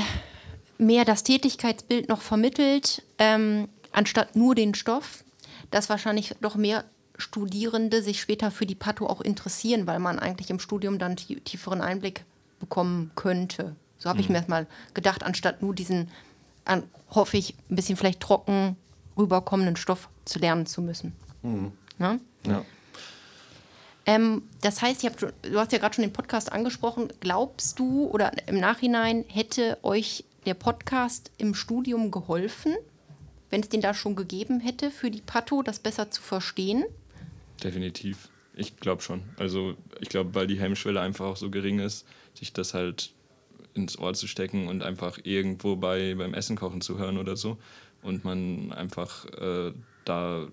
mehr 0.77 1.05
das 1.05 1.23
Tätigkeitsbild 1.23 2.09
noch 2.09 2.21
vermittelt, 2.21 3.03
ähm, 3.17 3.67
anstatt 3.91 4.35
nur 4.35 4.53
den 4.55 4.75
Stoff, 4.75 5.23
dass 5.71 5.89
wahrscheinlich 5.89 6.35
doch 6.41 6.55
mehr 6.55 6.83
Studierende 7.17 8.03
sich 8.03 8.21
später 8.21 8.51
für 8.51 8.67
die 8.67 8.75
Patho 8.75 9.07
auch 9.07 9.21
interessieren, 9.21 9.87
weil 9.87 9.99
man 9.99 10.19
eigentlich 10.19 10.51
im 10.51 10.59
Studium 10.59 10.99
dann 10.99 11.15
tie- 11.17 11.39
tieferen 11.39 11.81
Einblick 11.81 12.23
bekommen 12.59 13.11
könnte. 13.15 13.75
So 13.97 14.09
habe 14.09 14.21
ich 14.21 14.29
mir 14.29 14.39
das 14.39 14.47
mal 14.47 14.67
gedacht, 14.93 15.23
anstatt 15.23 15.63
nur 15.63 15.73
diesen, 15.73 16.09
an, 16.65 16.83
hoffe 17.09 17.37
ich, 17.37 17.55
ein 17.71 17.75
bisschen 17.75 17.97
vielleicht 17.97 18.19
trocken 18.19 18.75
rüberkommenden 19.17 19.75
Stoff 19.75 20.09
zu 20.25 20.37
lernen 20.37 20.67
zu 20.67 20.83
müssen. 20.83 21.13
Ne? 21.97 22.19
Ja. 22.45 22.63
Ähm, 24.05 24.43
das 24.61 24.81
heißt, 24.81 25.01
schon- 25.19 25.33
du 25.41 25.59
hast 25.59 25.71
ja 25.71 25.79
gerade 25.79 25.95
schon 25.95 26.03
den 26.03 26.13
Podcast 26.13 26.51
angesprochen. 26.51 27.09
Glaubst 27.19 27.77
du 27.79 28.05
oder 28.05 28.31
im 28.47 28.59
Nachhinein 28.59 29.25
hätte 29.27 29.77
euch 29.83 30.23
der 30.45 30.53
Podcast 30.53 31.31
im 31.37 31.53
Studium 31.53 32.09
geholfen, 32.11 32.73
wenn 33.49 33.61
es 33.61 33.69
den 33.69 33.81
da 33.81 33.93
schon 33.93 34.15
gegeben 34.15 34.59
hätte, 34.61 34.91
für 34.91 35.11
die 35.11 35.21
Patho 35.21 35.61
das 35.61 35.79
besser 35.79 36.09
zu 36.09 36.21
verstehen? 36.21 36.85
Definitiv. 37.63 38.29
Ich 38.53 38.77
glaube 38.77 39.01
schon. 39.01 39.23
Also 39.37 39.75
ich 39.99 40.09
glaube, 40.09 40.35
weil 40.35 40.47
die 40.47 40.59
Hemmschwelle 40.59 41.01
einfach 41.01 41.25
auch 41.25 41.37
so 41.37 41.49
gering 41.49 41.79
ist, 41.79 42.05
sich 42.33 42.53
das 42.53 42.73
halt 42.73 43.11
ins 43.73 43.99
Ohr 43.99 44.13
zu 44.13 44.25
stecken 44.27 44.67
und 44.67 44.81
einfach 44.83 45.19
irgendwo 45.23 45.75
bei, 45.75 46.15
beim 46.15 46.33
Essen 46.33 46.55
kochen 46.55 46.81
zu 46.81 46.97
hören 46.97 47.17
oder 47.17 47.35
so. 47.35 47.57
Und 48.01 48.23
man 48.23 48.71
einfach 48.71 49.25
äh, 49.25 49.73
da 50.05 50.47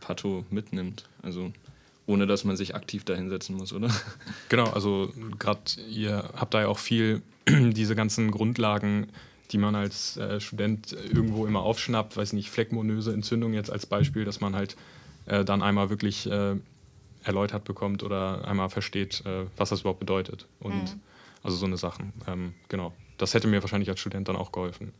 Pato 0.00 0.44
mitnimmt. 0.50 1.04
Also 1.22 1.52
ohne 2.06 2.26
dass 2.26 2.44
man 2.44 2.56
sich 2.56 2.74
aktiv 2.74 3.04
da 3.04 3.14
hinsetzen 3.14 3.56
muss, 3.56 3.72
oder? 3.72 3.88
Genau, 4.48 4.70
also 4.70 5.12
gerade 5.38 5.80
ihr 5.88 6.30
habt 6.36 6.54
da 6.54 6.62
ja 6.62 6.68
auch 6.68 6.78
viel 6.78 7.22
diese 7.48 7.94
ganzen 7.94 8.30
Grundlagen, 8.30 9.08
die 9.50 9.58
man 9.58 9.74
als 9.74 10.16
äh, 10.16 10.40
Student 10.40 10.92
irgendwo 10.92 11.46
immer 11.46 11.60
aufschnappt, 11.60 12.16
weiß 12.16 12.32
nicht, 12.34 12.50
Fleckmonöse 12.50 13.12
Entzündung 13.12 13.54
jetzt 13.54 13.70
als 13.70 13.86
Beispiel, 13.86 14.24
dass 14.24 14.40
man 14.40 14.54
halt 14.54 14.76
äh, 15.26 15.44
dann 15.44 15.62
einmal 15.62 15.90
wirklich 15.90 16.30
äh, 16.30 16.56
erläutert 17.22 17.64
bekommt 17.64 18.02
oder 18.02 18.46
einmal 18.46 18.68
versteht, 18.68 19.24
äh, 19.24 19.46
was 19.56 19.70
das 19.70 19.80
überhaupt 19.80 20.00
bedeutet. 20.00 20.46
Und 20.60 20.96
also 21.42 21.56
so 21.56 21.66
eine 21.66 21.76
Sachen. 21.76 22.12
Ähm, 22.26 22.54
genau. 22.68 22.92
Das 23.18 23.34
hätte 23.34 23.46
mir 23.46 23.62
wahrscheinlich 23.62 23.88
als 23.90 24.00
Student 24.00 24.28
dann 24.28 24.36
auch 24.36 24.50
geholfen. 24.50 24.92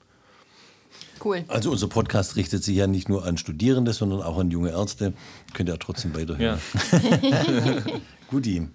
Cool. 1.23 1.45
Also 1.49 1.71
unser 1.71 1.89
Podcast 1.89 2.37
richtet 2.37 2.65
sich 2.65 2.77
ja 2.77 2.87
nicht 2.87 3.09
nur 3.09 3.25
an 3.25 3.37
Studierende, 3.39 3.93
sondern 3.93 4.23
auch 4.23 4.39
an 4.39 4.51
junge 4.51 4.71
Ärzte. 4.71 5.13
Könnt 5.53 5.69
ihr 5.69 5.73
ja 5.75 5.79
trotzdem 5.79 6.15
weiterhören. 6.17 6.59
Ja. 6.93 7.01
Guti. 8.31 8.69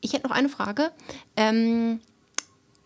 Ich 0.00 0.12
hätte 0.12 0.28
noch 0.28 0.34
eine 0.34 0.48
Frage. 0.48 0.92
Ähm, 1.36 2.00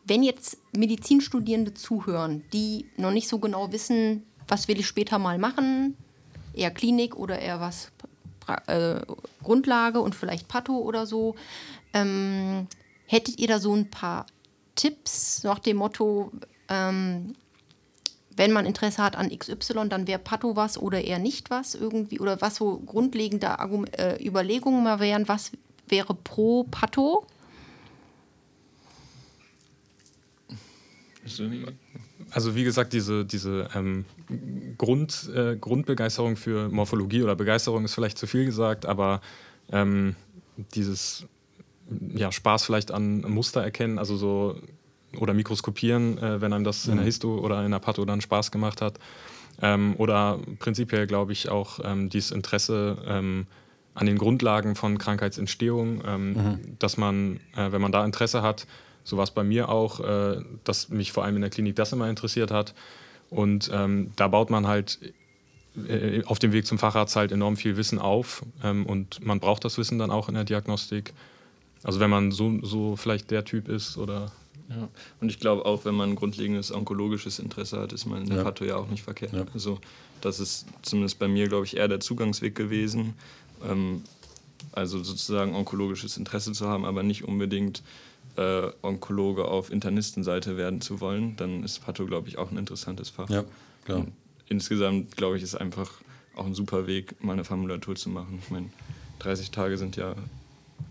wenn 0.04 0.22
jetzt 0.22 0.58
Medizinstudierende 0.76 1.74
zuhören, 1.74 2.42
die 2.52 2.86
noch 2.96 3.10
nicht 3.12 3.28
so 3.28 3.38
genau 3.38 3.72
wissen, 3.72 4.24
was 4.48 4.68
will 4.68 4.78
ich 4.80 4.86
später 4.86 5.18
mal 5.18 5.38
machen, 5.38 5.96
eher 6.54 6.70
Klinik 6.70 7.16
oder 7.16 7.38
eher 7.38 7.60
was 7.60 7.92
pra- 8.44 8.66
äh, 8.68 9.02
Grundlage 9.42 10.00
und 10.00 10.14
vielleicht 10.14 10.48
Patho 10.48 10.78
oder 10.78 11.06
so, 11.06 11.36
ähm, 11.92 12.66
hättet 13.06 13.38
ihr 13.38 13.48
da 13.48 13.58
so 13.60 13.74
ein 13.74 13.90
paar 13.90 14.26
Tipps 14.74 15.42
nach 15.44 15.58
dem 15.58 15.76
Motto, 15.76 16.32
ähm, 16.68 17.34
wenn 18.36 18.52
man 18.52 18.66
Interesse 18.66 19.02
hat 19.02 19.16
an 19.16 19.30
XY, 19.30 19.88
dann 19.88 20.06
wäre 20.06 20.18
Patho 20.18 20.56
was 20.56 20.78
oder 20.78 21.02
eher 21.02 21.18
nicht 21.18 21.50
was 21.50 21.74
irgendwie 21.74 22.20
oder 22.20 22.40
was 22.40 22.56
so 22.56 22.78
grundlegende 22.78 23.58
Argum 23.58 23.84
äh, 23.92 24.24
Überlegungen 24.24 24.84
mal 24.84 25.00
wären, 25.00 25.28
was 25.28 25.52
wäre 25.88 26.14
pro 26.14 26.64
nie- 31.44 31.66
Also 32.30 32.54
wie 32.54 32.64
gesagt, 32.64 32.92
diese, 32.92 33.24
diese 33.24 33.68
ähm, 33.74 34.04
Grund, 34.78 35.30
äh, 35.34 35.56
Grundbegeisterung 35.56 36.36
für 36.36 36.68
Morphologie 36.68 37.22
oder 37.22 37.34
Begeisterung 37.34 37.84
ist 37.84 37.94
vielleicht 37.94 38.18
zu 38.18 38.26
viel 38.26 38.44
gesagt, 38.44 38.86
aber 38.86 39.20
ähm, 39.72 40.14
dieses 40.74 41.26
ja, 42.14 42.30
Spaß 42.30 42.64
vielleicht 42.64 42.92
an 42.92 43.20
Muster 43.22 43.62
erkennen, 43.62 43.98
also 43.98 44.16
so 44.16 44.56
oder 45.18 45.34
mikroskopieren, 45.34 46.18
äh, 46.18 46.40
wenn 46.40 46.52
einem 46.52 46.64
das 46.64 46.86
in 46.86 46.96
der 46.96 47.04
Histo 47.04 47.38
oder 47.38 47.64
in 47.64 47.70
der 47.70 47.78
Patho 47.78 48.04
dann 48.04 48.20
Spaß 48.20 48.50
gemacht 48.50 48.80
hat. 48.80 48.98
Ähm, 49.62 49.94
oder 49.98 50.38
prinzipiell 50.58 51.06
glaube 51.06 51.32
ich 51.32 51.48
auch 51.48 51.80
ähm, 51.84 52.08
dieses 52.08 52.30
Interesse 52.30 52.98
ähm, 53.06 53.46
an 53.94 54.06
den 54.06 54.18
Grundlagen 54.18 54.76
von 54.76 54.98
Krankheitsentstehung, 54.98 56.02
ähm, 56.06 56.58
dass 56.78 56.96
man, 56.96 57.40
äh, 57.56 57.72
wenn 57.72 57.82
man 57.82 57.92
da 57.92 58.04
Interesse 58.04 58.42
hat, 58.42 58.66
so 59.04 59.16
war 59.16 59.24
es 59.24 59.30
bei 59.30 59.42
mir 59.42 59.68
auch, 59.68 60.00
äh, 60.00 60.40
dass 60.64 60.88
mich 60.88 61.12
vor 61.12 61.24
allem 61.24 61.36
in 61.36 61.42
der 61.42 61.50
Klinik 61.50 61.76
das 61.76 61.92
immer 61.92 62.08
interessiert 62.08 62.50
hat. 62.50 62.74
Und 63.28 63.70
ähm, 63.72 64.12
da 64.16 64.28
baut 64.28 64.50
man 64.50 64.66
halt 64.66 64.98
äh, 65.88 66.22
auf 66.24 66.38
dem 66.38 66.52
Weg 66.52 66.66
zum 66.66 66.78
Facharzt 66.78 67.16
halt 67.16 67.32
enorm 67.32 67.56
viel 67.56 67.76
Wissen 67.76 67.98
auf 67.98 68.42
ähm, 68.62 68.86
und 68.86 69.24
man 69.24 69.40
braucht 69.40 69.64
das 69.64 69.78
Wissen 69.78 69.98
dann 69.98 70.10
auch 70.10 70.28
in 70.28 70.34
der 70.34 70.44
Diagnostik. 70.44 71.12
Also 71.82 72.00
wenn 72.00 72.10
man 72.10 72.30
so, 72.30 72.58
so 72.62 72.96
vielleicht 72.96 73.30
der 73.30 73.44
Typ 73.44 73.68
ist 73.68 73.96
oder 73.96 74.32
Ja. 74.70 74.88
Und 75.20 75.28
ich 75.30 75.38
glaube 75.40 75.66
auch, 75.66 75.84
wenn 75.84 75.94
man 75.94 76.10
ein 76.10 76.16
grundlegendes 76.16 76.72
onkologisches 76.72 77.38
Interesse 77.38 77.78
hat, 77.78 77.92
ist 77.92 78.06
man 78.06 78.22
in 78.22 78.28
der 78.28 78.38
Ja. 78.38 78.44
Patho 78.44 78.64
ja 78.64 78.76
auch 78.76 78.88
nicht 78.88 79.02
verkehrt. 79.02 79.32
Ja. 79.32 79.44
Also 79.52 79.78
das 80.20 80.40
ist 80.40 80.66
zumindest 80.82 81.18
bei 81.18 81.28
mir, 81.28 81.48
glaube 81.48 81.66
ich, 81.66 81.76
eher 81.76 81.88
der 81.88 82.00
Zugangsweg 82.00 82.54
gewesen. 82.54 83.14
Ähm, 83.68 84.02
also 84.72 85.02
sozusagen 85.02 85.54
onkologisches 85.54 86.16
Interesse 86.16 86.52
zu 86.52 86.68
haben, 86.68 86.84
aber 86.84 87.02
nicht 87.02 87.24
unbedingt 87.24 87.82
äh, 88.36 88.68
Onkologe 88.82 89.46
auf 89.46 89.72
Internistenseite 89.72 90.56
werden 90.56 90.80
zu 90.80 91.00
wollen. 91.00 91.36
Dann 91.36 91.64
ist 91.64 91.84
Patho, 91.84 92.06
glaube 92.06 92.28
ich, 92.28 92.38
auch 92.38 92.50
ein 92.52 92.56
interessantes 92.58 93.10
Fach. 93.10 93.28
Ja, 93.28 93.44
klar. 93.84 93.98
Und 94.00 94.12
insgesamt, 94.48 95.16
glaube 95.16 95.36
ich, 95.36 95.42
ist 95.42 95.56
einfach 95.56 95.90
auch 96.36 96.46
ein 96.46 96.54
super 96.54 96.86
Weg, 96.86 97.22
mal 97.22 97.32
eine 97.32 97.44
Formulatur 97.44 97.96
zu 97.96 98.08
machen. 98.08 98.38
Ich 98.42 98.50
meine, 98.50 98.68
30 99.18 99.50
Tage 99.50 99.76
sind 99.78 99.96
ja, 99.96 100.14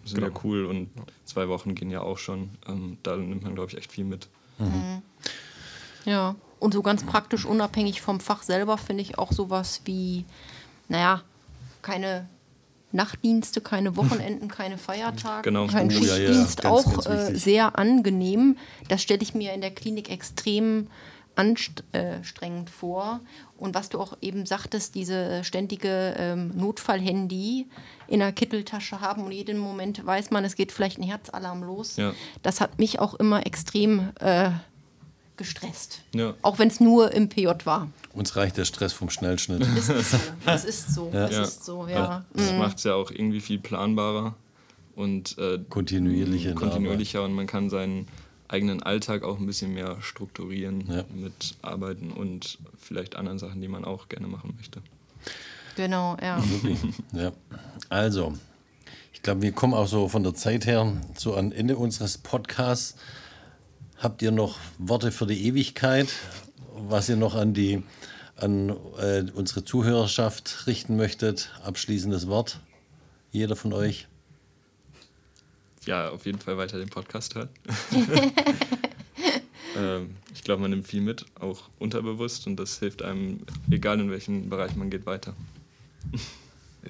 sind 0.05 0.21
ja 0.21 0.27
Genau. 0.29 0.39
cool 0.43 0.65
und 0.65 0.89
zwei 1.25 1.47
Wochen 1.49 1.75
gehen 1.75 1.91
ja 1.91 2.01
auch 2.01 2.17
schon. 2.17 2.49
Ähm, 2.67 2.97
da 3.03 3.15
nimmt 3.17 3.43
man, 3.43 3.55
glaube 3.55 3.71
ich, 3.71 3.77
echt 3.77 3.91
viel 3.91 4.05
mit. 4.05 4.27
Ja, 6.05 6.35
und 6.59 6.73
so 6.73 6.81
ganz 6.81 7.03
praktisch 7.05 7.45
unabhängig 7.45 8.01
vom 8.01 8.19
Fach 8.19 8.43
selber 8.43 8.77
finde 8.77 9.01
ich 9.03 9.17
auch 9.17 9.31
sowas 9.31 9.81
wie, 9.85 10.25
naja, 10.87 11.21
keine 11.81 12.27
Nachtdienste, 12.91 13.61
keine 13.61 13.95
Wochenenden, 13.95 14.47
keine 14.49 14.77
Feiertage, 14.77 15.43
Genau. 15.43 15.67
kein 15.67 15.87
Oh, 15.87 15.91
ja, 15.91 15.99
ja, 15.99 16.05
Schichtdienst, 16.15 16.61
ganz, 16.63 16.87
auch 16.87 17.03
ganz 17.05 17.29
äh, 17.29 17.35
sehr 17.35 17.77
angenehm. 17.77 18.57
Das 18.87 19.01
stelle 19.01 19.21
ich 19.21 19.33
mir 19.33 19.53
in 19.53 19.61
der 19.61 19.71
Klinik 19.71 20.09
extrem 20.09 20.87
anstrengend 21.39 22.69
vor. 22.69 23.21
Und 23.57 23.75
was 23.75 23.89
du 23.89 23.99
auch 23.99 24.17
eben 24.21 24.45
sagtest, 24.45 24.95
diese 24.95 25.43
ständige 25.43 26.15
ähm, 26.17 26.51
Notfallhandy 26.55 27.67
in 28.07 28.19
der 28.19 28.31
Kitteltasche 28.31 29.01
haben 29.01 29.23
und 29.23 29.31
jeden 29.31 29.57
Moment 29.57 30.05
weiß 30.05 30.31
man, 30.31 30.43
es 30.43 30.55
geht 30.55 30.71
vielleicht 30.71 30.97
ein 30.97 31.03
Herzalarm 31.03 31.63
los. 31.63 31.95
Ja. 31.97 32.13
Das 32.43 32.61
hat 32.61 32.77
mich 32.79 32.99
auch 32.99 33.13
immer 33.15 33.45
extrem 33.45 34.09
äh, 34.19 34.51
gestresst. 35.37 36.01
Ja. 36.13 36.33
Auch 36.41 36.59
wenn 36.59 36.67
es 36.67 36.79
nur 36.79 37.11
im 37.13 37.29
PJ 37.29 37.47
war. 37.63 37.89
Uns 38.13 38.35
reicht 38.35 38.57
der 38.57 38.65
Stress 38.65 38.91
vom 38.91 39.09
Schnellschnitt. 39.09 39.65
Es 39.75 39.89
ist 39.89 40.11
so. 40.11 40.17
Es 40.45 40.65
ist 40.65 40.93
so. 40.93 41.11
Ja. 41.13 41.27
ist 41.27 41.65
so, 41.65 41.87
ja. 41.87 42.25
Das 42.33 42.53
macht 42.53 42.77
es 42.77 42.83
ja 42.83 42.95
auch 42.95 43.11
irgendwie 43.11 43.39
viel 43.39 43.59
planbarer 43.59 44.35
und 44.95 45.37
äh, 45.37 45.59
Kontinuierliche 45.69 46.53
kontinuierlicher 46.53 47.23
und 47.23 47.33
man 47.33 47.47
kann 47.47 47.69
seinen 47.69 48.07
eigenen 48.49 48.83
Alltag 48.83 49.23
auch 49.23 49.37
ein 49.39 49.45
bisschen 49.45 49.73
mehr 49.73 49.97
strukturieren 50.01 50.83
Ja. 50.91 51.05
mit 51.13 51.55
Arbeiten 51.61 52.11
und 52.11 52.57
vielleicht 52.77 53.15
anderen 53.15 53.39
Sachen, 53.39 53.61
die 53.61 53.67
man 53.67 53.85
auch 53.85 54.09
gerne 54.09 54.27
machen 54.27 54.55
möchte. 54.57 54.81
Genau, 55.75 56.17
ja. 56.21 56.43
Ja, 57.13 57.31
also, 57.87 58.33
ich 59.13 59.21
glaube, 59.21 59.41
wir 59.43 59.51
kommen 59.53 59.73
auch 59.73 59.87
so 59.87 60.09
von 60.09 60.23
der 60.23 60.33
Zeit 60.33 60.65
her 60.65 60.91
so 61.15 61.37
am 61.37 61.51
Ende 61.51 61.77
unseres 61.77 62.17
Podcasts. 62.17 62.95
Habt 63.97 64.21
ihr 64.21 64.31
noch 64.31 64.57
Worte 64.77 65.11
für 65.11 65.27
die 65.27 65.45
Ewigkeit, 65.47 66.07
was 66.73 67.07
ihr 67.09 67.17
noch 67.17 67.35
an 67.35 67.53
die 67.53 67.83
an 68.35 68.69
äh, 68.97 69.25
unsere 69.33 69.65
Zuhörerschaft 69.65 70.65
richten 70.67 70.95
möchtet? 70.95 71.51
Abschließendes 71.63 72.27
Wort, 72.27 72.61
jeder 73.31 73.55
von 73.57 73.73
euch. 73.73 74.07
Ja, 75.89 76.09
auf 76.09 76.27
jeden 76.27 76.37
Fall 76.37 76.55
weiter 76.55 76.77
den 76.77 76.89
Podcast 76.89 77.33
hören. 77.33 77.49
ähm, 79.75 80.15
ich 80.35 80.43
glaube, 80.43 80.61
man 80.61 80.69
nimmt 80.69 80.85
viel 80.85 81.01
mit, 81.01 81.25
auch 81.39 81.63
unterbewusst 81.79 82.45
und 82.45 82.57
das 82.57 82.77
hilft 82.77 83.01
einem, 83.01 83.39
egal 83.71 83.99
in 83.99 84.11
welchen 84.11 84.51
Bereich 84.51 84.75
man 84.75 84.91
geht, 84.91 85.05
weiter. 85.07 85.33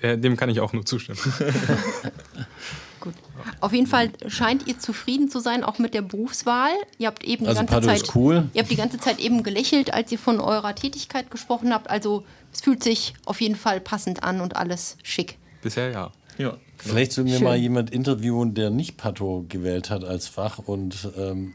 Äh, 0.01 0.19
dem 0.19 0.37
kann 0.37 0.51
ich 0.51 0.59
auch 0.59 0.71
nur 0.71 0.85
zustimmen. 0.85 1.17
Gut. 2.99 3.15
Auf 3.59 3.73
jeden 3.73 3.87
Fall 3.87 4.11
scheint 4.27 4.67
ihr 4.67 4.77
zufrieden 4.77 5.31
zu 5.31 5.39
sein, 5.39 5.63
auch 5.63 5.79
mit 5.79 5.95
der 5.95 6.03
Berufswahl. 6.03 6.69
Ihr 6.99 7.07
habt 7.07 7.23
eben 7.23 7.45
die 7.45 7.49
Also 7.49 7.61
ganze 7.61 7.73
Pado 7.73 7.87
Zeit, 7.87 8.15
cool. 8.15 8.47
ihr 8.53 8.61
habt 8.61 8.69
die 8.69 8.75
ganze 8.75 8.99
Zeit 8.99 9.19
eben 9.19 9.41
gelächelt, 9.41 9.91
als 9.91 10.11
ihr 10.11 10.19
von 10.19 10.39
eurer 10.39 10.75
Tätigkeit 10.75 11.31
gesprochen 11.31 11.73
habt. 11.73 11.89
Also 11.89 12.23
es 12.53 12.61
fühlt 12.61 12.83
sich 12.83 13.15
auf 13.25 13.41
jeden 13.41 13.55
Fall 13.55 13.81
passend 13.81 14.21
an 14.21 14.41
und 14.41 14.55
alles 14.55 14.95
schick. 15.01 15.39
Bisher 15.63 15.89
ja. 15.89 16.11
Ja, 16.37 16.55
Vielleicht 16.79 17.11
sollten 17.11 17.29
wir 17.31 17.37
Schön. 17.37 17.47
mal 17.47 17.57
jemand 17.57 17.91
interviewen, 17.91 18.53
der 18.53 18.69
nicht 18.69 18.97
Pato 18.97 19.45
gewählt 19.49 19.89
hat 19.89 20.03
als 20.03 20.27
Fach 20.27 20.59
und 20.59 21.09
ähm, 21.17 21.53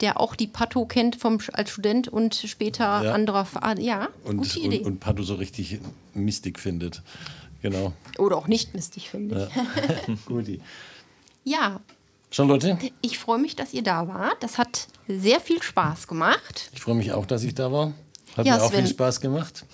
Der 0.00 0.20
auch 0.20 0.34
die 0.36 0.46
Pato 0.46 0.86
kennt 0.86 1.16
vom, 1.16 1.38
als 1.52 1.70
Student 1.70 2.08
und 2.08 2.34
später 2.34 3.02
Ja. 3.04 3.12
anderer 3.12 3.44
Verein. 3.44 3.80
Ja, 3.80 4.08
und, 4.24 4.38
gute 4.38 4.58
Idee. 4.60 4.78
und, 4.80 4.86
und 4.86 5.00
Pato 5.00 5.22
so 5.22 5.34
richtig 5.34 5.80
Mystik 6.14 6.58
findet. 6.60 7.02
Genau. 7.62 7.92
Oder 8.18 8.36
auch 8.36 8.46
nicht 8.46 8.74
mistig, 8.74 9.08
finde 9.10 9.50
ich. 10.06 10.24
Guti. 10.26 10.60
Ja, 11.44 11.80
Charlotte, 12.30 12.78
ich 13.00 13.18
freue 13.18 13.38
mich, 13.38 13.54
dass 13.56 13.72
ihr 13.72 13.82
da 13.82 14.06
wart. 14.08 14.36
Das 14.42 14.58
hat 14.58 14.88
sehr 15.08 15.40
viel 15.40 15.62
Spaß 15.62 16.06
gemacht. 16.08 16.70
ich 16.72 16.80
freue 16.80 16.94
mich 16.96 17.12
auch, 17.12 17.26
dass 17.26 17.42
ich 17.44 17.54
da 17.54 17.70
war. 17.72 17.92
Hat 18.36 18.44
Ja, 18.46 18.56
mir 18.56 18.62
auch 18.64 18.70
Sven. 18.70 18.80
viel 18.84 18.88
Spaß 18.94 19.20
gemacht. 19.20 19.64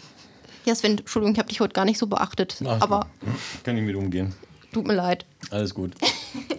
Ja, 0.66 0.74
Sven, 0.74 0.98
Entschuldigung, 0.98 1.32
ich 1.32 1.38
habe 1.38 1.48
dich 1.48 1.60
heute 1.60 1.72
gar 1.72 1.84
nicht 1.86 1.98
so 1.98 2.06
beachtet. 2.06 2.56
Ach, 2.66 2.80
aber 2.82 3.06
Kann 3.64 3.76
ich 3.78 3.82
mit 3.82 3.96
umgehen. 3.96 4.34
Tut 4.72 4.86
mir 4.86 4.94
leid. 4.94 5.26
Alles 5.50 5.74
gut. 5.74 5.92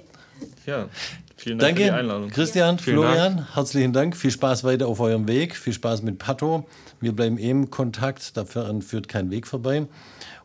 ja. 0.65 0.89
Vielen 1.37 1.57
Dank 1.57 1.75
für 1.75 1.83
die 1.83 1.89
Danke, 1.89 1.99
Einladung. 1.99 2.29
Christian, 2.29 2.77
Vielen 2.77 2.97
Florian, 2.99 3.55
herzlichen 3.55 3.93
Dank. 3.93 4.15
Viel 4.15 4.29
Spaß 4.29 4.63
weiter 4.63 4.87
auf 4.87 4.99
eurem 4.99 5.27
Weg. 5.27 5.55
Viel 5.55 5.73
Spaß 5.73 6.03
mit 6.03 6.19
Pato. 6.19 6.67
Wir 6.99 7.13
bleiben 7.13 7.39
eh 7.39 7.49
im 7.49 7.71
Kontakt, 7.71 8.37
dafür 8.37 8.79
führt 8.81 9.07
kein 9.07 9.31
Weg 9.31 9.47
vorbei. 9.47 9.87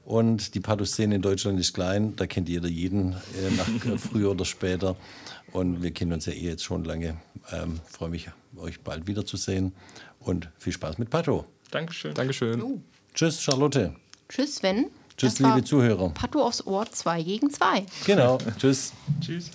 Und 0.07 0.55
die 0.55 0.61
Pato-Szene 0.61 1.17
in 1.17 1.23
Deutschland 1.23 1.61
ist 1.61 1.75
klein, 1.75 2.15
da 2.17 2.27
kennt 2.27 2.49
jeder 2.49 2.69
jeden, 2.69 3.13
äh, 3.13 3.51
nach, 3.57 3.69
äh, 3.69 3.99
früher 3.99 4.31
oder 4.31 4.45
später. 4.45 4.97
Und 5.53 5.83
wir 5.83 5.91
kennen 5.91 6.13
uns 6.13 6.27
ja 6.27 6.33
eh 6.33 6.45
jetzt 6.45 6.65
schon 6.65 6.85
lange. 6.85 7.17
Ähm, 7.53 7.81
Freue 7.87 8.11
mich, 8.11 8.31
euch 8.57 8.81
bald 8.81 9.07
wiederzusehen. 9.07 9.73
Und 10.21 10.49
viel 10.59 10.73
Spaß 10.73 10.99
mit 10.99 11.11
Pato. 11.11 11.45
Dankeschön. 11.71 12.15
Dankeschön. 12.15 12.83
Tschüss, 13.15 13.43
Charlotte. 13.43 13.95
Tschüss, 14.29 14.57
Sven. 14.57 14.87
Tschüss, 15.17 15.35
Das 15.35 15.43
war 15.43 15.55
liebe 15.57 15.67
Zuhörer. 15.67 16.11
Pato 16.11 16.43
aufs 16.43 16.67
Ohr 16.67 16.85
2 16.91 17.23
gegen 17.23 17.51
2. 17.51 17.87
Genau, 18.05 18.39
tschüss. 18.59 18.93
Tschüss. 19.21 19.51